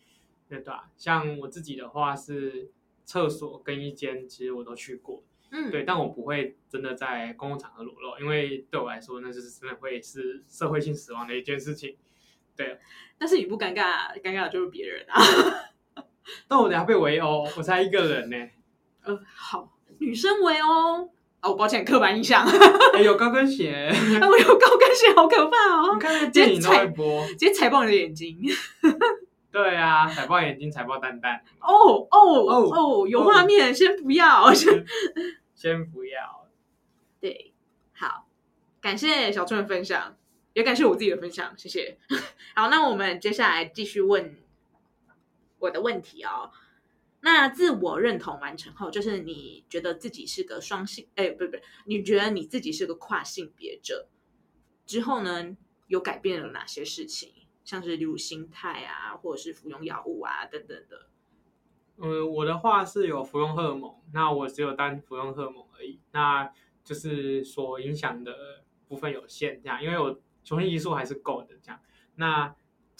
[0.49, 0.89] 对吧？
[0.97, 2.71] 像我自己的话是
[3.05, 11.95] 厕所跟一间，其实我都去过，嗯，对，但我不会真的在公共场合裸露，因为对我来说那就是真的会是社会性死亡的一件事情，
[12.55, 12.79] 对。
[13.19, 15.21] 但是你不尴尬，尴尬的就是别人啊。
[16.47, 18.49] 但我等下被围殴，我才一个人呢。
[19.03, 21.12] 呃，好，女生围殴。
[21.43, 22.47] 哦，我抱歉，刻板印象。
[22.93, 23.91] 哎，有高跟鞋。
[23.93, 25.93] 我有高跟鞋，好可怕哦！
[25.93, 28.39] 你看那电影都会播，直接踩爆你的眼睛。
[29.51, 31.43] 对啊，踩爆眼睛，踩爆蛋蛋。
[31.59, 34.85] 哦哦哦，有画面，先不要，先
[35.53, 36.47] 先不要。
[37.19, 37.53] 对，
[37.93, 38.25] 好，
[38.81, 40.15] 感谢小春的分享，
[40.53, 41.97] 也感谢我自己的分享，谢谢。
[42.55, 44.35] 好，那我们接下来继续问。
[45.59, 46.51] 我的问题哦，
[47.25, 51.55] 那自我认同完成后，就是你觉得自己是个双性，哎，不不，
[51.85, 54.09] 你觉得你自己是个跨性别者
[54.85, 55.55] 之后呢，
[55.87, 57.31] 有改变了哪些事情？
[57.63, 61.07] 像是例如心态啊，或者是服用药物啊等等的。
[61.95, 66.51] 嗯，我的话是有服用荷尔蒙，那我只有单服用荷尔蒙而已，那
[66.83, 71.79] 就是所影响的部分有限，这样，因为我雄性激素还是够的，这样，
[72.15, 72.53] 那。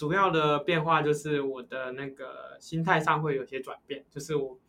[0.03, 4.59] 主要的变化就是我的那个心态上会有些转变，就是我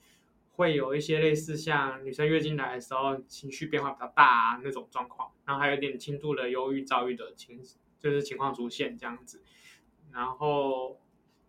[0.52, 7.60] 会有一些类似像女生月经来的时候情绪变化比较大啊那种状况，然后还有点轻度的忧郁、躁郁的情，
[7.98, 9.42] 就是情况出现这样子。
[10.12, 11.00] 然后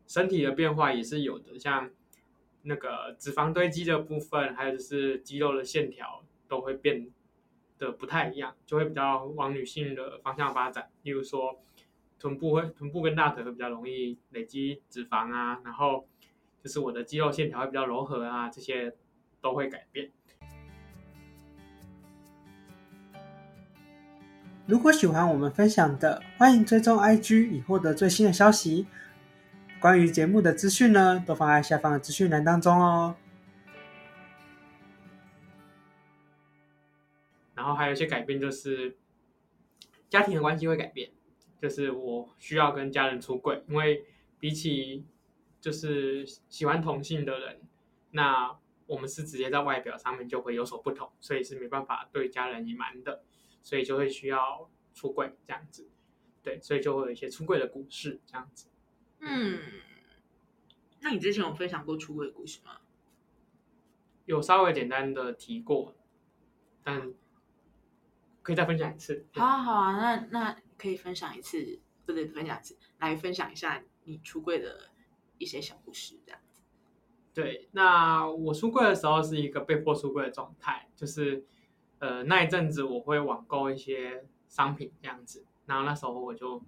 [0.08, 1.92] 身体的变化也是有的，像
[2.64, 7.08] 那个脂肪堆积的部分，还有就是肌肉的线条都会变
[7.78, 10.90] 得不太一样，就会比较往女性的方向发展。
[11.04, 11.62] 例如说，
[12.20, 16.08] 臀部会臀部跟大腿会比较容易累积脂肪啊，然后
[16.64, 18.96] 就是我的肌肉线条会比较柔和啊，这些
[19.42, 20.12] 都会改变。
[24.68, 28.88] 如果喜欢我们分享的，欢迎追踪 IG 以获得最新的消息。
[29.80, 33.16] 关于节目的资讯呢，都放在下方的资讯栏当中哦。
[37.54, 38.98] 然后还有一些改变，就是
[40.10, 41.12] 家庭的关系会改变，
[41.62, 44.06] 就是我需要跟家人出柜，因为
[44.40, 45.06] 比起
[45.60, 47.62] 就是喜欢同性的人，
[48.12, 53.24] 那我们是直接在外表上面就会有所不同，所以是没办法对家人隐瞒的。
[53.64, 55.90] 所以就会需要出柜这样子，
[56.44, 58.68] 对，所以就会有一些出柜的故事这样子。
[59.22, 59.60] 嗯，
[61.00, 62.82] 那你之前有分享过出柜的故事吗？
[64.26, 65.96] 有稍微简单的提过，
[66.84, 67.12] 但
[68.44, 69.26] 可以再分享一次。
[69.34, 74.90] 好啊，好啊，那那可以分享一次，不对，分享一次，来分享一下你出柜的
[75.38, 76.54] 一些小故事这样子。
[77.34, 81.46] 对，那我出柜的时候是一个被迫出柜的状态，就是。
[82.00, 86.62] 呃，那一阵子我会网购一些商品这样子，然后那时候我就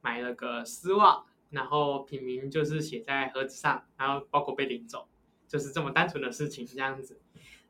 [0.00, 5.06] 买了个丝袜，然后品名就是写在盒子上，然后包裹被领走，
[5.46, 7.20] 就是这么单纯的事情这样子。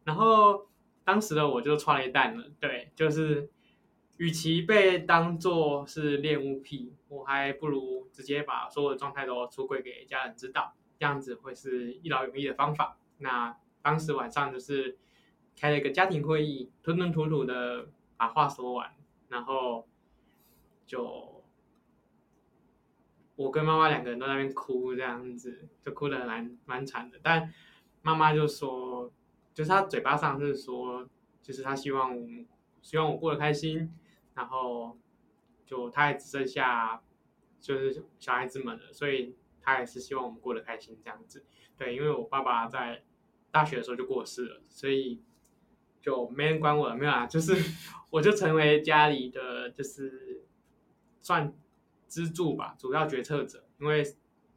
[0.04, 0.66] 然后
[1.04, 3.50] 当时的我就剉咧等了，对，就是
[4.22, 12.98] 与其被当作是恋物癖，我还不如直接把所有的状态都出柜给家人知道，这样子会是一劳永逸的方法。
[13.18, 14.96] 那当时晚上就是。
[15.54, 18.90] 开了一个家庭会议，吞吞吐吐的把话说完，
[19.28, 19.86] 然后
[20.86, 21.44] 就
[23.36, 27.20] 我跟妈妈两个人都在那边哭，这样子就哭得蛮蛮惨的。
[27.22, 27.52] 但
[28.00, 29.12] 妈妈就说，
[29.52, 31.06] 就是她嘴巴上是说，
[31.42, 32.26] 就是她希望我
[32.80, 33.92] 希望我过得开心，
[34.34, 34.98] 然后
[35.66, 37.02] 就他也只剩下
[37.60, 41.44] 就是小孩子们了，所以他也是希望我们过得开心这样子。
[41.76, 43.04] 对，因为我爸爸在
[43.50, 45.22] 大学的时候就过世了，所以。
[46.04, 47.54] 就没人管我了，没有啊，就是
[48.10, 50.44] 我就成为家里的就是
[51.20, 51.56] 算
[52.08, 54.04] 支柱吧，主要决策者，因为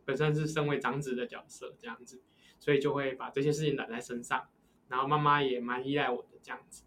[0.06, 2.24] 本身是身为长子的角色这样子，
[2.60, 4.48] 所以就会把这些事情揽在身上，
[4.88, 6.84] 然后妈妈也蛮依赖我的这样子，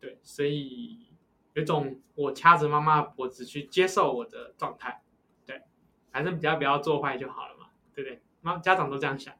[0.00, 1.09] 对，所以
[1.54, 5.02] 有种我掐着妈妈脖子去接受我的状态，
[5.44, 5.62] 对，
[6.12, 8.22] 反正比较不要做坏就好了嘛，对不对？
[8.40, 9.34] 妈家长都这样想，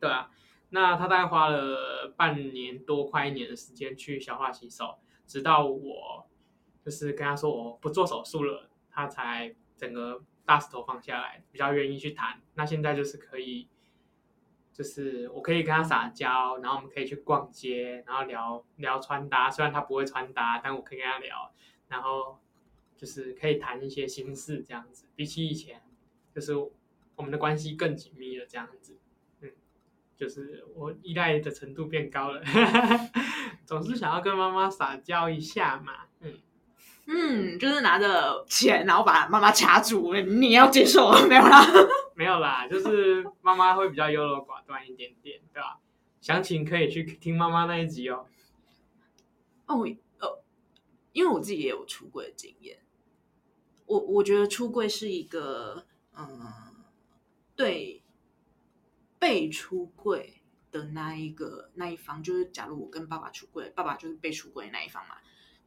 [0.00, 0.30] 对啊。
[0.70, 6.26] 那他大概花了半年多，快一年的时间去消化吸收，直到我
[6.84, 12.42] 就是跟他说我不做手术了，他才整个大石头放下来，比较愿意去谈。
[12.54, 13.68] 那现在就是可以，
[14.78, 19.50] 就是我可以跟他撒娇，然后我们可以去逛街，然后聊聊穿搭。
[19.50, 21.52] 虽然他不会穿搭，但我可以跟他聊，
[21.88, 22.38] 然后
[22.96, 25.06] 就是可以谈一些心事这样子。
[25.16, 25.82] 比起以前，
[26.32, 26.54] 就是
[27.16, 28.96] 我们的关系更紧密了这样子。
[29.40, 29.50] 嗯
[30.16, 32.40] 就是我依赖的程度变高了，
[33.66, 36.34] 总是想要跟妈妈撒娇一下嘛，嗯
[37.06, 41.64] 嗯，就是拿着钱，然后把妈妈掐住，你要接受没有啦？
[42.18, 45.78] 没有啦，就是妈妈会比较优柔寡断一点点，对吧？
[46.20, 48.26] 详情可以去听妈妈那一集哦。
[49.66, 49.86] 哦，
[50.18, 50.44] 呃，
[51.12, 52.80] 因为我自己也有出柜的经验，
[53.86, 56.28] 我我觉得出柜是一个，嗯，
[57.54, 58.02] 对。
[59.20, 65.16] 被出柜的那一个那一方，就是假如我跟爸爸出柜，爸爸就是被出柜的那一方嘛，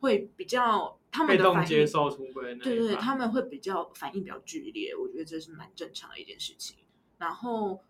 [0.01, 6.75] 会比较他们的反应接受出柜，对对，他们会比较反应比较剧烈，我觉得这是蛮正常的一件事情。
[7.17, 7.81] 然后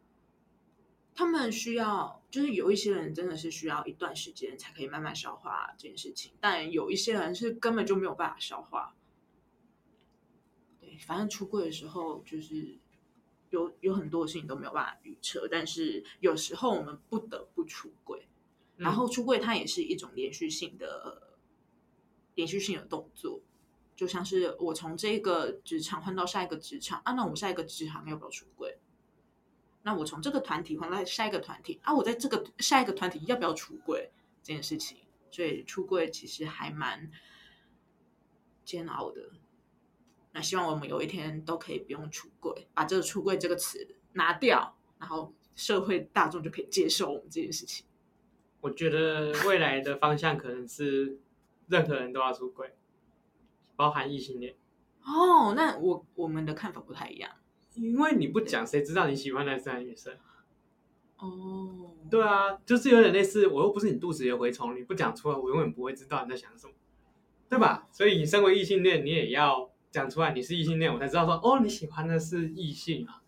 [1.15, 8.95] 他们需要，就是有一些人真的是需要一段时间才可以慢慢消化这件事情，但有一些人是根本就没有办法消化。
[10.80, 12.78] 对，反正出柜的时候就是。
[13.52, 18.26] 有有很多事情都没有办法预测，但是有时候我们不得不出柜，
[18.78, 21.31] 嗯、然后出柜它也是一种连续性的、
[22.36, 23.41] 连续性的动作，
[23.96, 28.77] 就像是我从这个职场换到下一个职场啊，那我下一个职场要不要出柜？
[29.84, 34.12] 那我从这个团体换到下一个团体啊，我在这个下一个团体要不要出柜
[34.44, 34.98] 这件事情？
[35.32, 37.10] 所以出柜其实还蛮
[38.63, 39.32] 煎熬的。
[40.34, 47.86] 那希望我们有一天都可以不用出柜，把这个“出柜”这个词拿掉，然后社会大众就可以接受我们这件事情。
[48.62, 51.17] 我觉得未来的方向可能是
[51.72, 52.76] 任何人都要出轨，
[53.76, 54.56] 包含异性恋。
[55.04, 57.32] 哦，那我我们的看法不太一样，
[57.74, 60.13] 因为你不讲，谁知道你喜欢男生还是女生？
[61.17, 66.74] 哦，对啊，就是有点类似，我又不是你肚子里的蛔虫，你不讲出来，我永远不会知道你在想什么，
[67.50, 67.88] 对吧？
[67.92, 73.24] 所以你身为异性恋，你也要讲出来，你是异性恋，我才知道说，哦，你喜欢的是异性啊。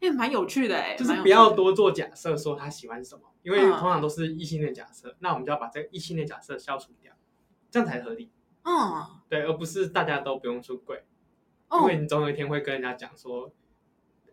[0.00, 7.13] 也蛮有趣的哎，就是不要多做假设，说他喜欢什么，因为通常都是异性恋假设，嗯、那我们就要把这个异性恋假设消除掉，
[7.74, 8.30] 这样才合理。
[8.62, 11.04] 嗯，对，而不是大家都不用出柜，
[11.70, 13.52] 嗯、因为你总有一天会跟人家讲说，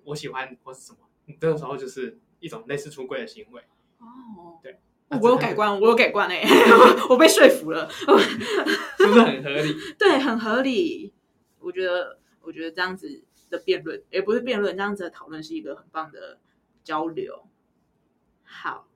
[0.04, 3.64] 我喜欢或是什么，你这个时候就是一种类似出柜的行为。
[3.98, 4.80] 哦，对，
[5.20, 6.44] 我有改观，我有改观哎，
[7.10, 9.76] 我被说服了，是不是很合理？
[9.98, 11.12] 对，很合理。
[11.58, 13.24] 我觉得，我觉得这样子。
[13.50, 16.40] 的辩论也不是辩论，这样子的讨论是一个很棒的
[16.86, 17.50] 交流。
[18.46, 18.88] 好，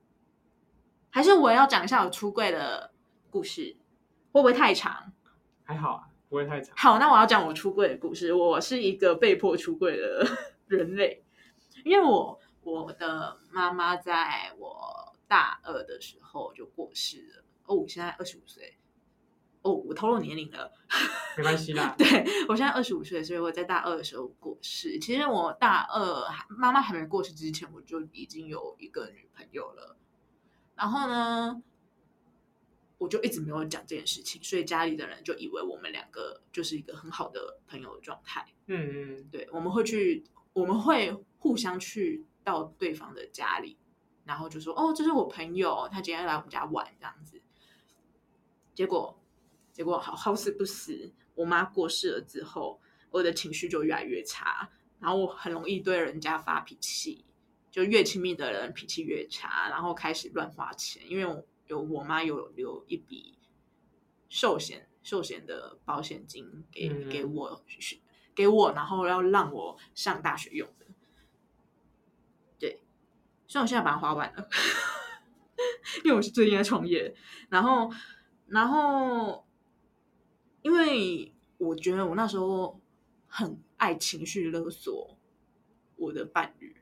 [1.10, 2.90] 还是我要讲一下我出柜的
[3.28, 3.76] 故事，
[4.36, 5.10] 会不会太长？
[5.64, 6.76] 还好啊，不会太长。
[6.76, 8.34] 好，那我要讲我出柜的故事。
[8.34, 10.26] 我是一个被迫出柜的
[10.66, 11.24] 人类，
[11.86, 17.44] 因为我我的妈妈在我大二的时候就过世了。
[17.64, 18.76] 哦，我现在二十五岁。
[19.62, 20.70] 哦，我透露年龄了，
[21.38, 21.94] 没关系啦。
[21.98, 22.06] 对，
[22.46, 24.98] 我现在二十五岁，所以我在大二的时候过世。
[24.98, 29.96] 其实我大二妈妈还没过世之前，我就已经有一个女朋友了。
[30.74, 31.62] 然后呢，
[32.98, 38.46] 我就一直没有讲这件事情，所以家里的人就以为我们两个就是一个很好的朋友的状态。
[38.66, 43.76] 嗯嗯，对，我们会去，我们会互相去到对方的家里，
[44.24, 47.40] 然后就说：“哦，这是我朋友，他今天来我们家玩，这样子。”
[48.74, 49.18] 结果。
[49.72, 52.80] 结果好好死不死，我妈过世了之后，
[53.10, 54.66] 我的情绪就越来越差，
[54.98, 57.22] 然后我很容易对人家发脾气，
[57.70, 63.38] 就越亲密的人脾气越差，然后开始乱花钱，因为我有我妈有留一笔
[64.28, 67.64] 寿险寿险的保险金给、嗯、给我
[68.34, 70.86] 给我，然后要让我上大学用的，
[72.58, 72.80] 对，
[73.46, 74.48] 所以我现在把它花完了，
[76.04, 77.14] 因为我是最近在创业，
[77.48, 77.90] 然后
[78.46, 79.44] 然后。
[80.62, 82.80] 因为我觉得我那时候
[83.28, 85.16] 很爱情绪勒索
[85.94, 86.74] 我的伴侣，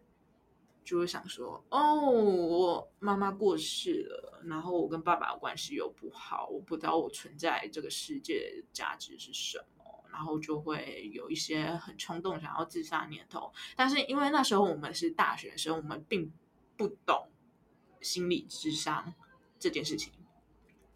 [0.85, 13.53] 就会想说：哦，我妈妈过世了，然后我跟爸爸的关系又不好，我不知道我存在这个世界价值是什么，然后就会有一些很冲动想要自杀念头。
[13.75, 16.33] 但是因为那时候我们是大学生，我们并
[16.77, 17.29] 不懂
[18.01, 19.15] 心理智商
[19.59, 20.13] 这件事情，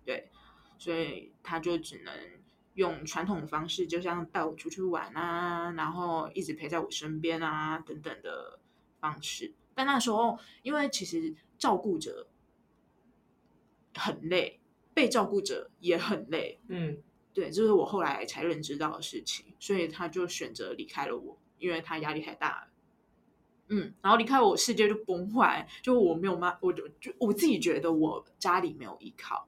[0.05, 0.30] 对，
[0.78, 2.12] 所以他就只能。
[2.74, 8.61] 用传统的方式，就像带我出去玩啊，然后一直陪在我身边啊，等等的
[9.01, 9.53] 方式。
[9.79, 12.26] 但那时候，因为其实照顾者
[13.95, 14.59] 很累，
[14.93, 16.61] 被照顾者也很累。
[16.66, 17.01] 嗯，
[17.33, 19.55] 对，这是我后来才认知到的事情。
[19.61, 22.68] 所以他就选择离开了我，因为他压力太大了。
[23.68, 29.47] 嗯，然后离开我，世界就崩坏，就我没有妈，我就就我自己觉得我家里没有依靠，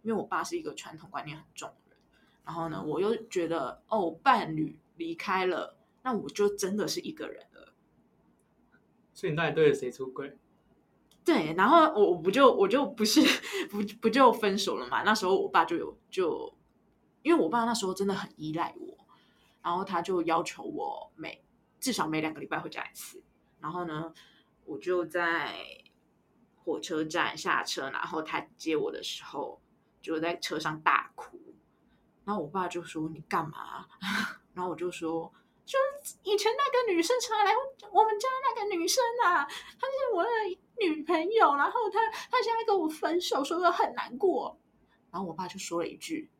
[0.00, 1.98] 因为我爸是一个传统观念很重的人。
[2.46, 7.55] 然后呢，我又觉得哦，伴侣离开了，那我就真的是一个人了。
[9.16, 10.36] 所以你到底对着谁出轨？
[11.24, 13.22] 对，然后我我不就我就不是
[13.70, 15.02] 不不就分手了嘛？
[15.04, 16.54] 那时候我爸就有就，
[17.22, 19.06] 因为我爸那时候真的很依赖我，
[19.62, 21.42] 然后他就要求我每
[21.80, 23.22] 至少每两个礼拜回家一次。
[23.58, 24.12] 然后呢，
[24.66, 25.56] 我就在
[26.62, 29.62] 火车站下车，然后他接我的时候，
[30.02, 31.40] 就在车上大哭。
[32.26, 33.86] 然后我爸就说：“你干嘛？”
[34.52, 35.32] 然后我就说
[35.66, 35.76] ：“就
[36.22, 37.52] 以前那个女生常来
[37.92, 40.30] 我们家那个女生啊，她是我的
[40.78, 41.56] 女朋友。
[41.56, 41.98] 然后她
[42.30, 44.56] 她现在跟我分手，说的很难过。”
[45.10, 46.30] 然后我爸就说了一句：“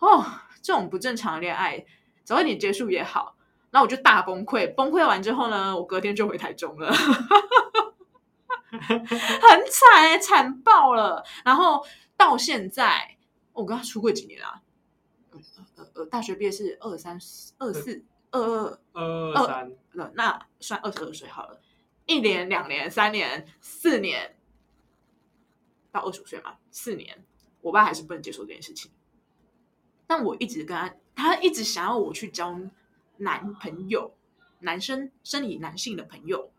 [0.00, 0.24] 哦，
[0.60, 1.86] 这种不正常的恋爱，
[2.24, 3.36] 早一点结束也好。”
[3.70, 4.74] 然后我就大崩溃。
[4.74, 6.92] 崩溃完之后呢，我隔天就回台中了，
[8.68, 11.24] 很惨，惨爆了。
[11.44, 13.16] 然后到现在，
[13.52, 14.60] 我跟他出柜几年啊？
[15.76, 17.18] 呃呃，大学毕业是二三
[17.58, 19.72] 二四二二二二三，
[20.14, 21.60] 那算二十二岁好了。
[22.06, 24.36] 一年、两年、三年、四年，
[25.92, 27.24] 到二十五岁嘛，四年，
[27.60, 28.90] 我爸还是不能接受这件事情。
[30.06, 32.58] 但我一直跟他，他一直想要我去交
[33.18, 34.12] 男朋友，
[34.58, 36.50] 男生生理男性的朋友，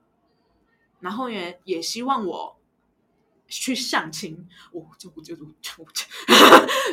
[1.01, 2.57] 然后也也希望我。
[3.59, 5.85] 去相亲，我就我就我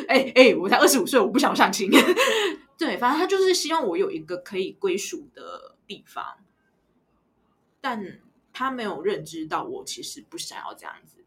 [0.07, 1.89] 哎哎，我才二十五岁，我不想相亲。
[2.77, 6.37] 对，反正他就是希望我有一个可以归属的地方，
[7.79, 8.21] 但
[8.53, 11.17] 他没有认知到我其实不想要这样子。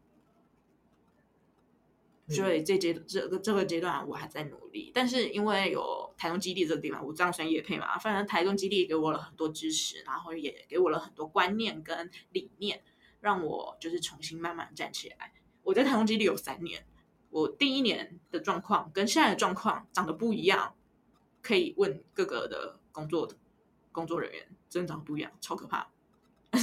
[2.27, 12.81] 所以这阶这个这个阶段我还在努力，但是因为有台中基地这个地方，我这样算业配嘛，反正台中基地给我了很多支持，然后也给我了很多观念跟理念。
[13.25, 15.33] 让我就是重新慢慢站起来。
[15.63, 16.85] 我在台中基地有三年，
[17.31, 20.75] 我第一年的状况跟现在的状况长得不一样，
[21.41, 23.35] 可以问各个的工作的
[23.91, 25.87] 工作人员，真的长得不一样，超可怕。
[26.51, 26.61] 人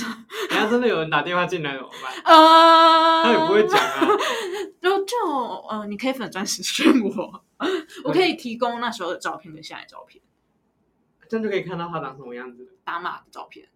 [0.50, 2.14] 家真的有人打电话进来怎么办？
[2.24, 4.06] 呃，他也不会讲啊。
[4.80, 5.16] 就就
[5.68, 7.44] 呃，你可以粉钻私讯我，
[8.04, 10.22] 我可以提供那时候的照片跟现在的照片，
[11.28, 12.78] 这样就可以看到他长什么样子。
[12.84, 13.68] 打码的照片。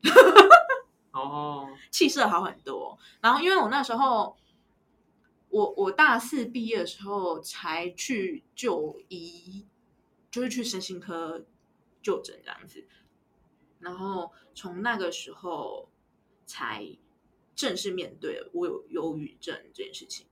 [1.20, 2.98] 哦，气色好很多。
[3.20, 4.36] 然后因为我那时候，
[5.48, 9.66] 我我大四毕业的时候才去就医，
[10.30, 11.44] 就是去身心科
[12.02, 12.86] 就诊这样子。
[13.80, 15.88] 然后从那个时候。
[16.48, 16.86] 才
[17.56, 20.28] 正式面对我有忧郁症这件事情，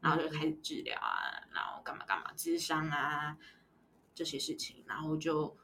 [0.00, 3.38] 然后就开始治疗啊，然后干嘛干嘛，智商啊
[4.12, 5.56] 这些事情，然后就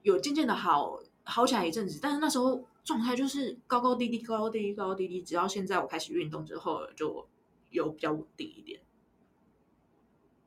[0.00, 7.28] 有渐渐的好好起来一阵子，但是那时候状态就是高高低低，高高低低，高高低低，直到现在我开始运动之后，就
[7.68, 8.80] 有比较稳定一点。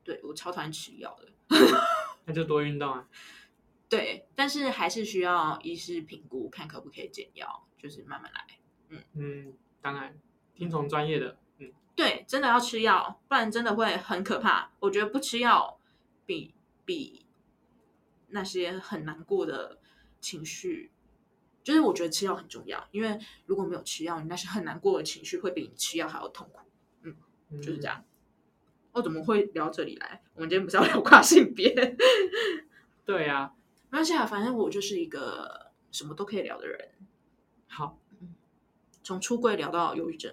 [0.02, 1.28] 对，我超讨厌吃药的，
[2.26, 3.08] 那就多运动啊。
[3.88, 8.44] 对，但是还是需要医师评估，看可不可以减药，就是慢慢来。
[8.88, 10.18] 嗯嗯，当然，
[10.52, 11.38] 听从专业的。
[11.58, 14.72] 嗯，对，真的要吃药，不然真的会很可怕。
[14.80, 15.78] 我觉得不吃药
[16.26, 16.52] 比
[16.84, 17.24] 比
[18.30, 19.78] 那些很难过的
[20.20, 20.90] 情绪，
[21.62, 26.60] 就是我觉得吃药很重要，因为如果没有吃药，你那些很难过的情绪会比你吃药还要痛苦。
[27.02, 27.16] 嗯，
[27.60, 28.04] 就是这样。
[28.92, 30.22] 我、怎么会聊这里来？
[30.34, 31.74] 我们今天不是要聊跨性别？
[33.04, 33.54] 对呀、啊，
[33.90, 36.90] 没关系啊，反正我就是一个什么都可以聊的人。
[37.68, 37.98] 好。
[39.04, 40.32] 从出柜聊到忧郁症，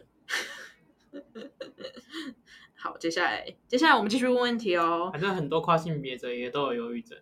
[2.78, 5.10] 好，接下来接下来我们继续问问题哦。
[5.12, 7.18] 反正很多跨性别者也都有忧郁症。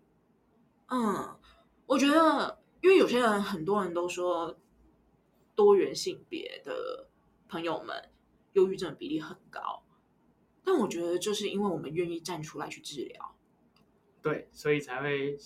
[0.88, 1.38] 嗯，
[1.86, 4.58] 我觉得，因为有些人很多人都说
[5.56, 7.08] 多元性别的
[7.50, 8.10] 朋友们
[8.54, 9.84] 忧郁症比例很高，
[10.64, 13.36] 但我觉得就是因为我们愿意站出来去治疗，
[14.22, 15.38] 对，所以才会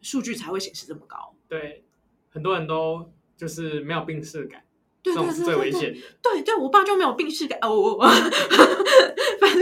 [0.00, 1.34] 数据才会显示这么高。
[1.48, 1.84] 对，
[2.30, 4.64] 很多人都就是没有病识感。
[5.00, 6.00] 对对对对对，最危险的。
[6.20, 9.60] 对对，我爸就没有病逝感哦，反正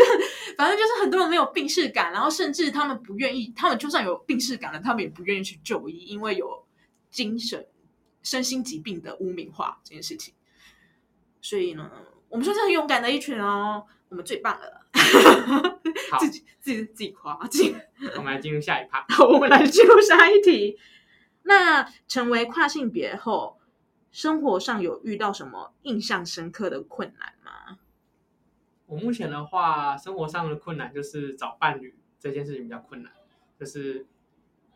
[0.56, 6.65] 反正就是很多人没有病逝感，然后甚至他们不愿意，他们就算有病逝感了，他们也不愿意去就医，因为有
[7.16, 7.66] 精神、
[8.22, 10.34] 身心疾病的污名化这件事情。
[11.40, 11.90] 所以呢，
[12.28, 14.84] 我们算是很勇敢的一群哦，我们最棒了。
[16.10, 17.74] 好，自己自己自己夸自己。
[18.18, 19.06] 我们来进入下一趴。
[19.08, 20.78] 好， 我们来进入下一题。
[21.44, 23.58] 那成为跨性别后。
[24.12, 27.78] 生活上有遇到什么印象深刻的困难吗？
[28.86, 33.12] 我目前的话，生活上的困难就是找伴侣这件事情比较困难。
[33.60, 34.06] 就是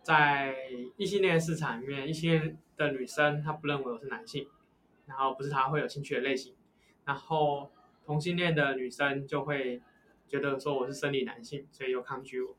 [0.03, 0.57] 在
[0.96, 4.48] 异性恋市场里面，异性恋的女生她不认为我是男性，
[5.07, 6.55] 然后不是她会有兴趣的类型。
[7.05, 7.70] 然后
[8.05, 9.82] 同性恋的女生就会
[10.28, 12.57] 觉得说我是生理男性，所以又抗拒我。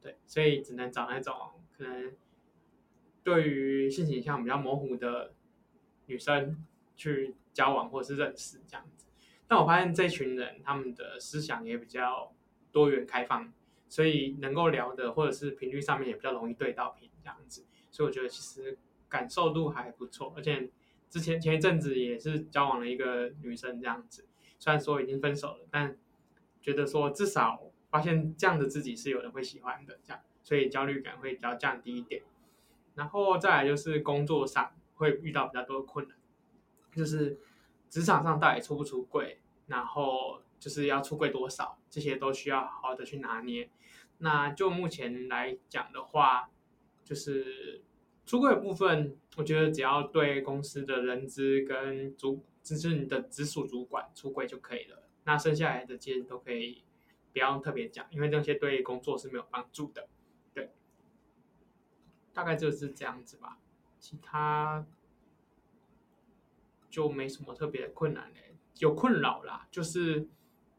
[0.00, 1.34] 对，所以只能找那种
[1.76, 2.14] 可能
[3.22, 5.32] 对于性倾向比较模糊的。
[6.06, 6.62] 女生
[6.96, 9.06] 去交往或是认识这样子，
[9.48, 12.30] 但我发现这群人他们的思想也比较
[12.70, 13.50] 多元开放，
[13.94, 18.76] 所以能够聊的或者是频率上面也比较容易对到频这样子，所以我觉得其实
[19.08, 20.32] 感受度还不错。
[20.36, 20.68] 而且
[21.08, 24.26] 之前前一阵子也是交往了一个女生这样子，
[24.58, 25.96] 虽然说已经分手了，但
[26.60, 32.22] 觉得说至少发现这样的自己是有人会喜欢的，这样，所以焦虑感会比较降低一点。
[32.96, 34.72] 然后再来就是工作上。
[34.96, 36.16] 会遇到比较多的困难，
[36.94, 37.36] 就是
[37.90, 43.68] 职场上到底出不出柜，然后就是要出柜多少，这些都需要好好的去拿捏。
[44.16, 46.48] 那就目前来讲的话，
[47.04, 47.82] 就是
[48.24, 55.02] 出柜部分，我觉得只要对公司的人资跟主，就是你的直属主管出柜就可以了。
[55.24, 56.82] 那剩下来的这些都可以
[57.34, 60.08] 不要特别讲，因为这些对工作是没有帮助的。
[60.54, 60.70] 对，
[62.32, 63.58] 大概就是这样子吧。
[64.00, 64.86] 其他
[66.88, 70.26] 就没什么特别的困难嘞，有困扰啦，就是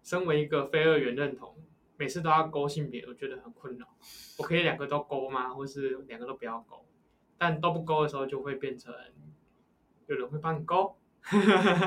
[0.05, 1.57] 身为一个非二元认同，
[1.97, 3.87] 每次都要勾性别，我觉得很困扰。
[4.37, 5.49] 我可以两个都勾吗？
[5.49, 6.85] 或是两个都不要勾？
[7.39, 8.93] 但都不勾的时候，就会变成
[10.05, 10.95] 有人会帮你勾。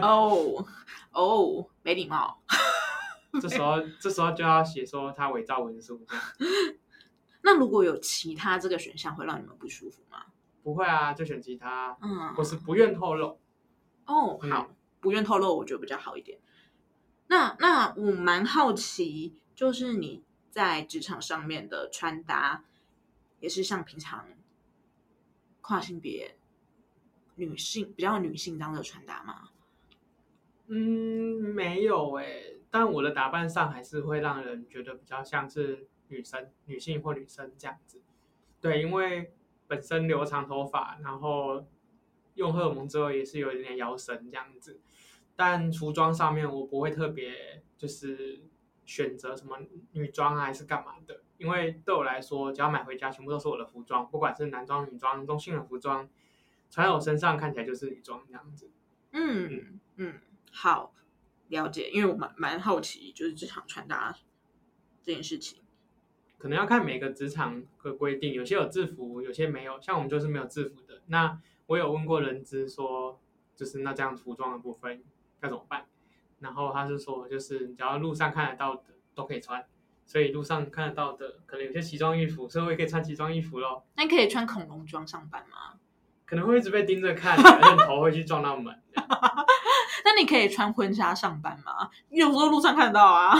[0.03, 0.67] 哦
[1.13, 2.43] 哦，没礼貌。
[3.41, 6.05] 这时候这时候就要写说他伪造文书。
[7.43, 10.25] 那如果有其他这个选项，会让你们不舒服吗？
[10.65, 13.39] 不会啊，就选其他，嗯，或是不愿透露。
[14.07, 14.69] 哦，好，
[15.01, 16.41] 不愿透露，我觉得比较好一点。
[17.29, 22.65] 那那我蛮好奇，就是你在职场上面的穿搭，
[23.41, 24.27] 也是像平常
[25.61, 26.37] 跨性别
[27.37, 29.51] 女性比较女性这样的穿搭吗？
[30.67, 30.77] 嗯，
[31.55, 38.03] 没有诶、但我的打扮上还是会让人觉得比较像是女生、女性或女生这样子。
[38.61, 39.33] 对，因为
[39.67, 41.67] 本身留长头发，然后
[42.35, 44.81] 用荷尔蒙之后也是有一点点腰身这样子。
[45.39, 48.43] 但服装上面我不会特别就是
[48.85, 49.57] 选择什么
[49.93, 56.09] 女装还是干嘛的，因为对我来说，只要买回家全部都是我的服装，不管是男装、女装、中性的服装，
[56.69, 58.69] 穿在我身上看起来就是女装这样子。
[59.13, 59.81] 嗯嗯。
[60.01, 60.15] 嗯
[60.51, 60.93] 好，
[61.49, 64.17] 了解，因为我蛮蛮好奇，就是职场穿搭
[65.05, 65.61] 这件事情，
[66.37, 71.03] 可能要看每个职场的规定，有些有制服，有些没有，像我们就是没有制服的。
[71.07, 73.21] 那我有问过人资说，
[73.55, 75.05] 就是那这样服装的部分
[75.41, 75.87] 该怎么办？
[76.41, 78.83] 然后他是说，就是只要路上看得到的
[79.15, 79.65] 都可以穿，
[80.07, 83.85] 所以路上看得到的，可能有些奇装异服，所以我也可以穿奇装异服咯。
[83.97, 85.75] 那你可以穿恐龙装上班吗？
[86.25, 88.75] 可能会一直被盯着看，而且头会去撞到门。
[90.05, 91.91] 那你可以穿婚纱上班吗？
[92.11, 93.35] 有时候路上看得到啊。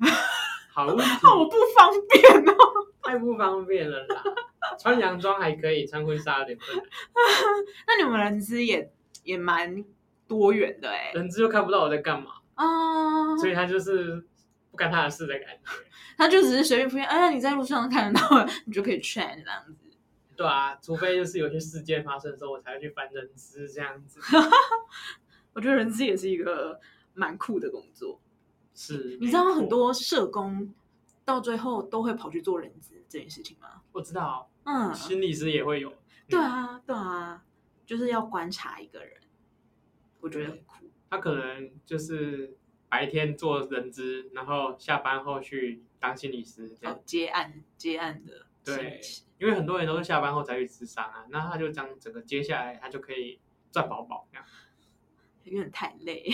[0.72, 2.54] 好 好不方便哦，
[3.02, 4.22] 太不方便了啦。
[4.78, 6.86] 穿洋装还可以，穿婚纱有点困难。
[7.86, 9.82] 那你们人资也也蛮
[10.26, 12.64] 多远的哎，人资又看不到我在干嘛啊
[13.34, 14.24] ，uh, 所以他就是
[14.70, 15.70] 不干他的事的感觉。
[16.16, 19.74] 他就只是随便敷衍，哎，你在路上看得到， 你就可以劝这样子。
[20.34, 24.20] 对啊，除非就是有些事件发生的时候，我才会去翻人资这样子。
[25.54, 26.80] 我觉得人资也是一个
[27.14, 28.20] 蛮酷的工作。
[28.74, 30.74] 是，你知道很多社工
[31.24, 33.82] 到最后都会跑去做人资这件事情吗？
[33.92, 35.92] 我知道，嗯，心理师也会有。
[36.28, 37.42] 对啊，对啊，
[37.86, 39.12] 就是要观察一个人，
[40.26, 40.90] 我觉得很酷。
[41.08, 42.56] 他可能就是
[42.88, 48.46] 白天做人资，然后下班后去当心理师，这样、哦、接案接案的。
[48.64, 49.00] 对，
[49.38, 53.38] 因为很多人都是下班后才去咨商啊，那他就这样整个接下来，他就可以
[53.70, 54.44] 赚饱饱这样。
[55.44, 56.24] 有点太累，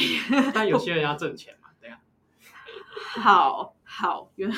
[0.54, 2.00] 但有 些人要挣钱嘛，对呀。
[3.20, 4.50] 好好，原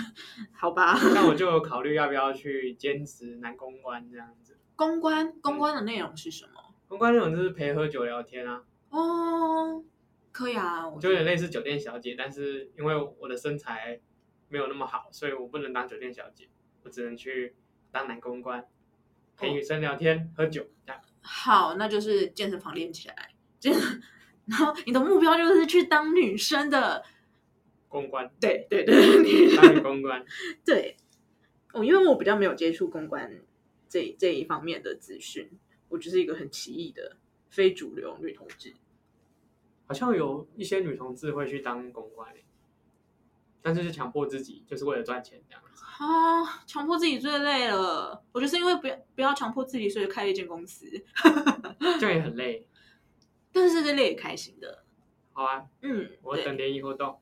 [0.53, 0.97] 好吧。
[1.13, 4.57] 那我就有考虑要不要去兼职男公关这样子。
[4.77, 6.73] 公关公关的内容是什么？
[6.87, 8.63] 公关内容就是陪喝酒聊天啊。
[8.97, 9.85] 哦，
[10.33, 14.01] 可以啊，就有点类似酒店小姐，但是因为我的身材
[14.49, 16.49] 没有那么好，所以我不能当酒店小姐，
[16.83, 17.55] 我只能去。
[17.95, 18.67] 当男公关，
[19.37, 21.01] 陪女生聊天、哦、喝酒，这样。
[21.21, 23.31] 好，那就是健身房练起来，
[23.61, 23.73] 健。
[24.47, 27.05] 然后你的目标就是去当女生的
[27.89, 28.29] 公关。
[28.41, 30.25] 对对对，当女公关。
[30.65, 30.97] 对，
[31.73, 33.31] 哦，因为我比较没有接触公关
[33.89, 35.49] 这这一方面的资讯，
[35.89, 37.17] 我就是一个很奇异的
[37.49, 38.75] 非主流女同志。
[39.87, 42.33] 好像有一些女同志会去当公关，
[43.61, 45.63] 但是是强迫自己，就是为了赚钱这样。
[45.99, 48.25] 啊，强迫自己最累了。
[48.33, 50.87] 我就是因为不要不要强迫自己，所以开了一间公司，
[52.01, 52.67] 这样也很累。
[53.53, 54.85] 但是这累也开心的。
[55.33, 57.21] 好啊，嗯，我等联谊活动。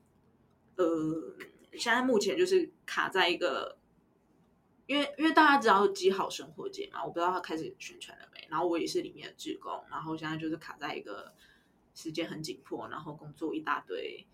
[0.75, 0.85] 呃，
[1.73, 3.77] 现在目前就是卡在一个，
[4.87, 8.47] 因为因为大家知道基好生活节嘛，我不知道他开始宣传了没。
[8.49, 11.33] 然后我也是里面的职工，然后现在就是卡在一个
[11.93, 14.25] 时间很紧迫，然后工作一大堆。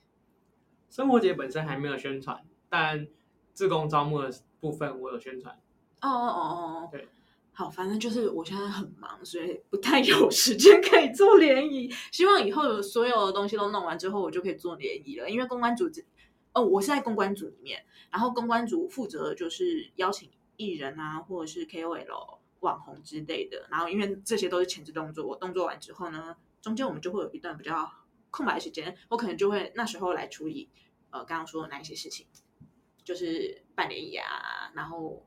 [0.89, 3.07] 生活节本身还没有宣传，但。
[3.51, 5.53] 自工招募的部分，我有宣传。
[5.99, 7.10] 哦哦哦哦，对，
[7.51, 11.93] 好，反正就是我现在很忙，所以不太有时间可以做联谊。
[12.10, 15.30] 希望以后有所有的东西都弄完之后，我就可以做联谊了。
[15.30, 15.89] 因为公关组，
[16.53, 23.68] 哦，我是在公关组里面，然后公关组负责的就是邀请艺人啊，或者是 KOL、网红之类的。
[23.70, 27.91] 然后因为这些都是前置动作，我动作完之后呢，中间我们就会有一段比较
[28.32, 30.70] 空白的时间，我可能就会那时候来处理
[31.10, 32.28] 呃刚刚说的那一些事情。
[33.01, 35.26] 就是半年牙啊，然后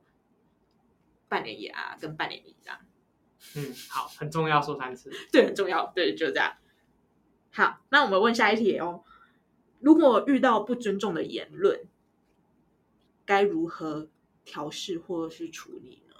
[1.27, 2.79] 半年牙啊，跟半年一这样。
[3.57, 5.11] 嗯，好，很重要，说三次。
[5.33, 6.59] 对，很重要，对，就这样。
[7.51, 9.03] 好，那我们问下一题哦。
[9.81, 11.89] 如果遇到不尊重的言论，
[13.25, 14.09] 该如何
[14.45, 16.15] 调试或者是处理呢？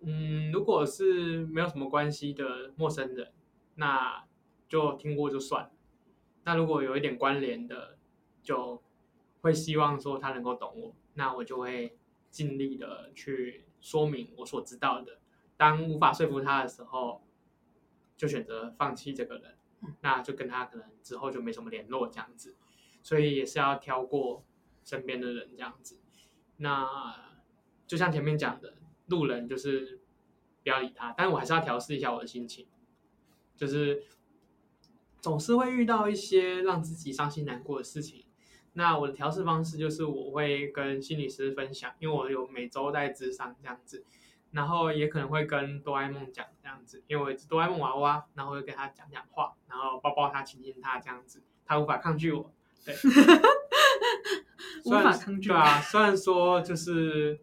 [0.00, 3.30] 嗯，如果是没有什么关系的陌生人，
[3.74, 4.24] 那
[4.68, 5.70] 就听过就算了。
[6.44, 7.98] 那如果有一点关联的，
[8.42, 8.82] 就。
[9.42, 11.98] 会希望说他能够懂我，那我就会
[12.30, 15.18] 尽力的去说明我所知道的。
[15.56, 17.24] 当无法说服他的时候，
[18.16, 19.56] 就选择放弃这个人，
[20.02, 22.54] 那就跟他可能之后就没什么联络这样子。
[23.02, 24.44] 所以也是要挑过
[24.84, 25.98] 身边的人这样子。
[26.58, 26.86] 那
[27.88, 28.74] 就像前面讲的，
[29.06, 30.00] 路人就是
[30.62, 32.68] 不要理他，但是我还是要调试一下我的心情，
[33.62, 34.02] 就是
[35.20, 38.26] 总是会遇到一些让自己伤心难过的事情。
[38.72, 44.04] 那我的调试方式就是我会跟心理师分享，因为我有每周在咨商这样子。
[44.50, 52.52] 然后也可能会跟哆啦 A 梦讲这样子，因为我有哆啦 A 梦娃娃，然后会跟他讲讲话，然后抱抱他、亲亲他这样子，他无法抗拒我。
[52.84, 52.94] 对，
[54.84, 55.48] 无法抗拒。
[55.48, 57.40] 对啊，虽然说就是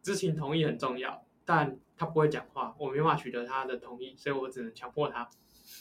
[0.00, 5.28] 知情同意很重要，但他不会讲话，我没办法取得他的同意，所以我只能强迫他。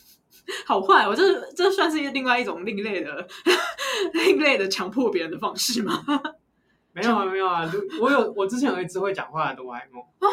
[0.66, 3.28] 好坏，我这这算是另外一种另类的
[4.14, 6.04] 另类的强迫别人的方式吗？
[6.92, 10.28] 没有啊，没有啊，我有我之前有一只会讲话的哆啦 A 梦啊，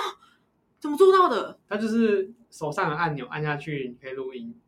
[0.78, 1.58] 怎么做到的？
[1.68, 4.58] 它就是手上的按钮按下去，你可以录音。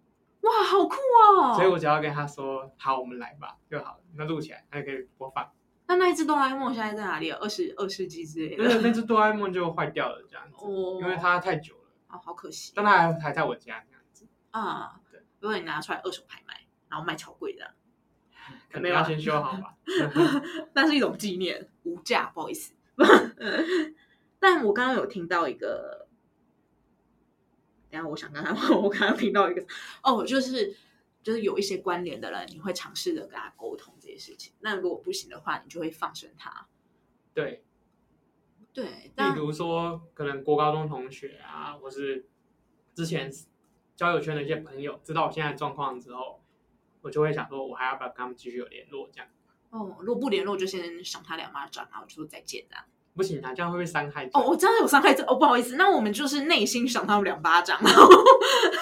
[0.43, 1.55] 哇，好酷哦！
[1.55, 5.51] 所以我只要跟他说好，我们来吧就好了，那录起来，它就可以播放。
[5.87, 7.31] 那那一只哆啦 A 梦现在在哪里？
[7.31, 8.65] 二十二世纪之类的。
[8.65, 10.57] 对，那只哆啦 A 梦就坏掉了，这样子。
[10.65, 10.99] 哦。
[11.03, 11.81] 因为它太久了。
[12.09, 12.73] 哦，好可惜。
[12.75, 14.27] 但它还还在我家这样子。
[14.53, 15.01] 啊。
[15.11, 15.21] 对。
[15.41, 17.75] 如果你拿出来二手拍卖，然后卖超贵的。
[18.73, 19.75] 可能要先修好吧。
[20.75, 22.73] 那是一种纪念，无价，不好意思。
[24.41, 26.09] 但我刚刚有听到一个，
[27.89, 29.65] 等下我想跟他， 我刚刚听到一个，
[30.03, 30.75] 哦，就是
[31.23, 34.53] 就是有一些关联的人，你会尝试着跟他沟通这些事情。
[34.61, 36.67] 那如果不行的话，你就会放生他。
[37.33, 37.65] 对，
[38.73, 39.11] 对。
[39.17, 42.27] 比如说，可能国高中同学啊，或是
[42.95, 43.31] 之前
[43.97, 46.41] 交友圈的一些朋友，知道我现在状况之后。
[47.05, 49.11] 我就会想说，我还要不要跟他们继续有联络？
[49.13, 49.29] 这样
[49.71, 52.85] 哦，如果不联络，就先赏他两巴掌，然后就说再见这样。
[53.15, 54.29] 不行啊，这样会不会伤害？
[54.33, 58.09] 哦，我真的有伤害这哦，不好意思，那我们就是内心赏他们两巴掌，然后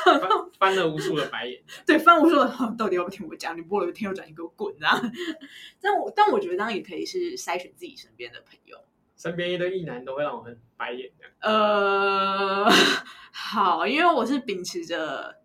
[0.05, 0.21] 翻，
[0.59, 1.63] 翻了无数的白眼。
[1.87, 3.57] 对，翻无数的，到底要不要听我讲？
[3.57, 5.01] 你不如听我讲，你给我滚啊！
[5.81, 8.79] 但我但我觉得当然也可以是筛选自己身边的朋友。
[9.17, 11.33] 身边一堆异男都会让我很白眼这样。
[11.41, 12.71] 呃，
[13.33, 15.39] 好，因为我是秉持着。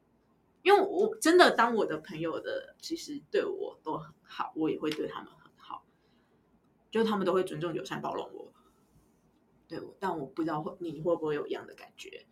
[0.64, 5.86] 因为我真的当我的朋友的，其实对我都很好，我也会对他们很好，
[6.90, 8.52] 就他们都会尊重、友善、包容我。
[9.80, 12.26] 对，但我不知道会你会不会有一样的感觉？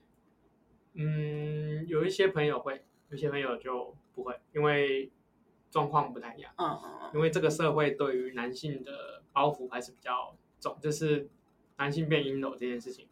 [0.94, 5.12] 嗯，有一些朋友会，有些朋友就不会，因为
[5.72, 6.54] 状况不太一样。
[6.58, 7.12] 嗯嗯嗯。
[7.14, 11.30] 因为这个社会对于男性的包袱还是比较重，就是
[11.78, 13.08] 男性变阴柔这件事情，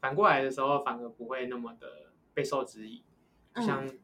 [0.00, 3.02] 反过来的时候反而不会那么的备受质疑，
[3.56, 3.86] 像。
[3.86, 3.98] 嗯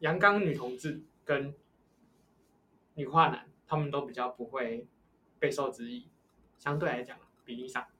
[0.00, 1.54] 阳刚女同志跟
[2.96, 4.86] 女化男，他们都比较不会
[5.38, 6.06] 备受质疑，
[6.58, 7.95] 相对来讲比例上，嗯，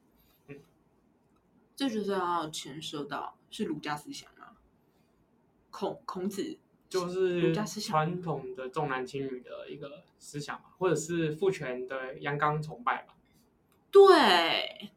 [1.76, 4.56] 这就是要牵涉到是儒家思想吗？
[5.70, 6.58] 孔孔子
[6.88, 13.14] 就是儒家思想，传统的重男轻女的一个思想嘛，或者是父权的阳刚崇拜吧？
[13.90, 14.90] 对，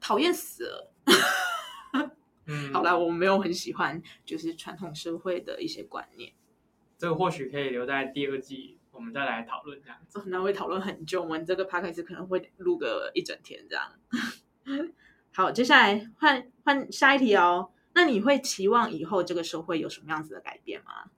[0.00, 0.92] 讨厌死了。
[2.46, 6.32] 嗯，好啦，我没有很喜欢，就是传统社会的一些观念。
[6.96, 10.22] 这个或许可以留在第二季，我们再来讨论这样子。
[10.26, 13.92] 那会讨论很久，我们这个 podcast 可能会录个一整天这样。
[15.32, 17.70] 好，接下来换换下一题哦。
[17.94, 21.10] 那你会期望以后这个社会有什么样子的改变吗？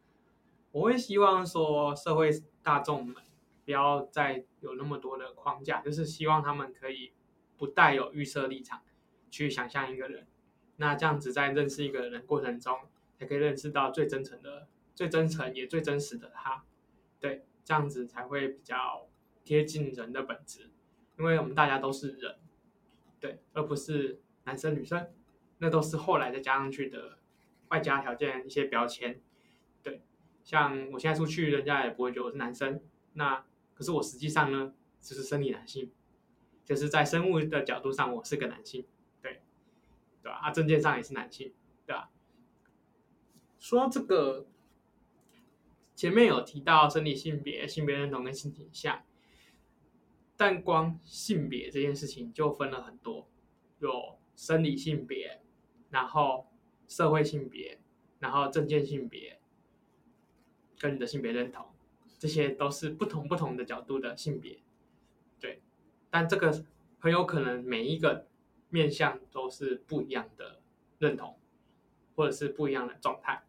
[0.71, 2.31] 我会希望说，社会
[2.63, 3.17] 大众们
[3.65, 7.13] 不要再有那么多的框架，就是希望他们可以
[7.57, 8.83] 不带有预设立场
[9.31, 10.27] 去想象一个人。
[10.77, 12.79] 那这样子在认识一个人过程中，
[13.19, 16.65] 才可以认识到最真诚的、最真诚也最真实的他。
[17.21, 19.07] 对，这样子才会比较
[19.45, 20.71] 贴近人的本质，
[21.19, 22.39] 因为我们大家都是人，
[23.23, 25.09] 对，而不是男生女生，
[25.59, 27.18] 那都是后来再加上去的
[27.68, 29.20] 外加条件一些标签。
[29.81, 30.03] 对，
[30.43, 33.45] 像我现在出去，人家也不会觉得我是男生，那
[33.75, 35.93] 可是我实际上呢，就是生理男性，
[36.64, 38.85] 就是在生物的角度上，我是个男性。
[39.23, 39.41] 对
[40.20, 40.39] 对吧？
[40.43, 41.55] 啊，证件上也是男性，
[41.87, 42.11] 对吧？
[43.61, 44.47] 说这个，
[45.95, 49.05] 前面有提到生理性别、性别认同跟性倾向，
[50.43, 53.28] 但光性别这件事情就分了很多，
[53.78, 55.40] 有生理性别，
[55.90, 56.49] 然后
[56.88, 57.78] 社会性别，
[58.18, 59.38] 然后证件性别，
[60.80, 61.66] 跟你的性别认同，
[62.18, 64.59] 这些都是不同不同的角度的性别，
[65.38, 65.62] 对。
[66.11, 66.64] 但这个
[66.99, 68.26] 很有可能每一个。
[68.74, 70.62] 面向都是不一样的
[70.99, 71.38] 认同，
[72.16, 73.45] 或者是不一样的状态。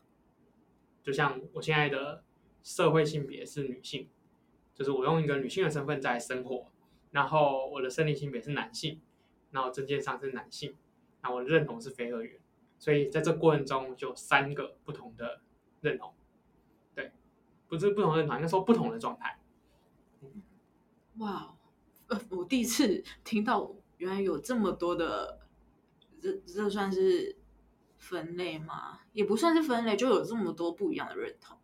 [1.02, 2.26] 就像我现在的
[2.62, 4.10] 社会性别是女性，
[4.76, 6.73] 就是我用一个女性的身份在生活，
[7.14, 9.00] 然后我的生理性别是男性，
[9.52, 10.76] 然后证件上是男性，
[11.22, 12.42] 那我的认同是非二元，
[12.78, 15.40] 所以在这过程中就有三个不同的
[15.80, 16.14] 认同，
[16.94, 17.14] 对，
[17.70, 19.40] 不是不同的认同，应该说不同的状态。
[21.20, 21.56] 哇，
[22.08, 23.74] 呃，我第一次听到。
[24.00, 25.40] 原来有这么多的，
[26.20, 27.38] 这这算是
[27.98, 29.00] 分类吗？
[29.14, 31.58] 也不算是分类，就有这么多不一样的认同，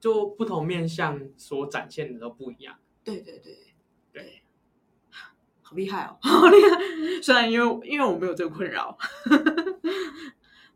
[0.00, 2.78] 就不同面向所展现的都不一样。
[3.04, 3.65] 对对对对，
[5.68, 6.78] 好厉害哦， 好厉害！
[7.20, 8.96] 虽然因为因为我没有这个困扰。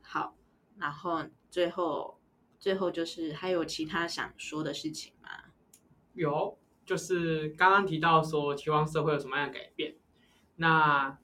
[0.00, 0.34] 好，
[0.78, 2.20] 然后最后
[2.58, 5.28] 最后就是还有其他想说的事情吗？
[6.14, 9.94] 有，就是刚刚提到说期望社会有什么样的改变，
[10.56, 11.16] 那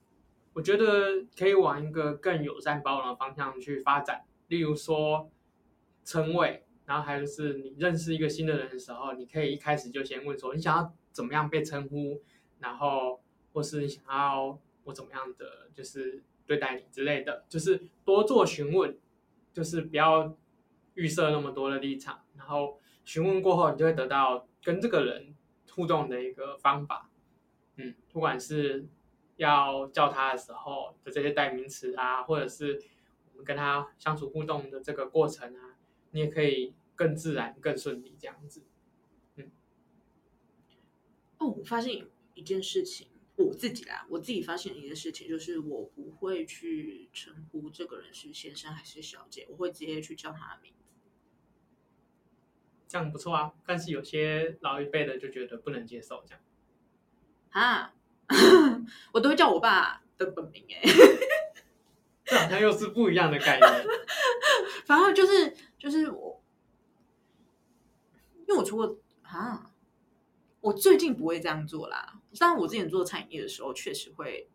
[0.53, 5.29] 我觉得可以往一个更友善包容的方向去发展，例如说
[6.05, 12.23] 称谓，然后还有就是你认识一个新的人的时候，你可以一开始就先问说你想要怎么样被称呼，
[12.61, 13.21] 然后
[13.57, 18.99] 或是你想要我怎么样的就是对待你之类的，就是多做询问，
[19.51, 20.37] 就是不要
[20.93, 25.35] 预设那么多的立场，然后询问过后，你就会得到跟这个人
[25.71, 27.11] 互动的一个方法。
[27.77, 28.87] 嗯，不管是
[29.37, 32.79] 要叫他的时候的这些代名词啊，或者是
[33.31, 35.79] 我们跟他相处互动的这个过程啊。
[36.11, 38.67] 你也可以更自然、更顺利这样子。
[39.37, 39.51] 嗯。
[41.39, 50.79] 哦，我发现一件事情，我自己啦，我自己发现一件事情，就是我不会去称呼这个人是先生还是小姐，我会直接去叫他的名字。
[52.89, 56.41] 这样不错啊，但是有些老一辈的就觉得不能接受这样。
[57.51, 57.95] 啊，
[59.13, 60.83] 我都会叫我爸的本名哎。
[62.25, 63.87] 这好像又是不一样的概念。
[64.85, 65.57] 反正就是。
[65.79, 66.43] 就是我，
[68.41, 69.71] 因为我除了啊，
[70.67, 72.21] 我最近不会这样做啦。
[72.41, 74.49] 但，我之前做餐饮业的时候，确实会，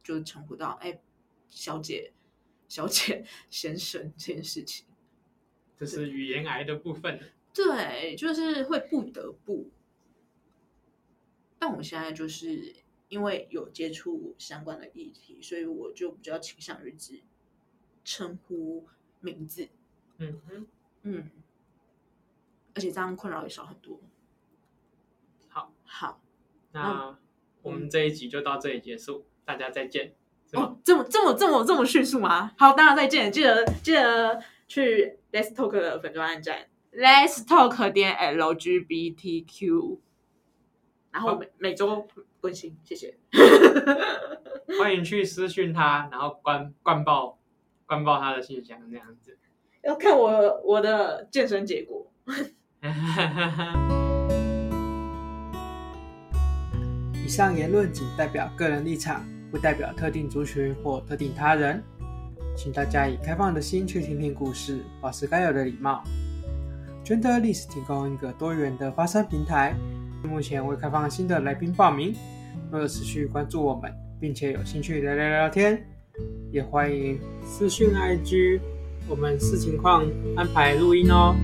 [0.00, 1.00] 就是称呼到哎，
[1.48, 2.12] 小姐、
[2.68, 4.86] 小姐、 先生这件事情。
[5.76, 7.18] 这是语言癌的部分。
[7.52, 9.68] 对，就是会不得不。
[11.58, 12.76] 但我现在就是
[13.08, 17.24] 因为有接触相关的议题，所以我就比较倾向于只
[18.04, 18.86] 称呼
[19.18, 19.68] 名字。
[20.18, 20.66] 嗯哼，
[21.02, 21.30] 嗯，
[22.74, 24.00] 而且这样困扰也少很多。
[25.90, 26.20] 好，
[26.72, 27.16] 那
[27.62, 30.14] 我们这一集就到这里结束，嗯、大家再见。
[30.52, 32.52] 哦，这么这么这么这么迅速吗？
[32.58, 39.98] 好，大家再见，记得记得去 Let's Talk 的粉专按赞，Let's Talk 点 LGBTQ，
[41.10, 42.06] 然后每、哦、每周
[42.40, 43.18] 更新，谢谢。
[44.78, 47.38] 欢迎去私讯他，然后关关报
[47.86, 49.38] 关报他的信箱，这样子。
[49.82, 52.12] 要看我我的健身结果。
[57.28, 61.84] 以上言论仅代表个人立场，不代表特定族群或特定他人，
[62.56, 66.02] 请大家以开放的心去听听故事，保持该有的礼貌。
[67.04, 69.74] Genderless 提供一个多元的发声平台，
[70.24, 72.14] 目前未开放新的来宾报名。
[72.70, 75.84] 若有持续关注我们，并且有兴趣聊聊聊天，
[76.50, 78.58] 也欢迎私讯 IG。
[79.06, 80.02] 我们视情况
[80.34, 81.36] 安排录音哦。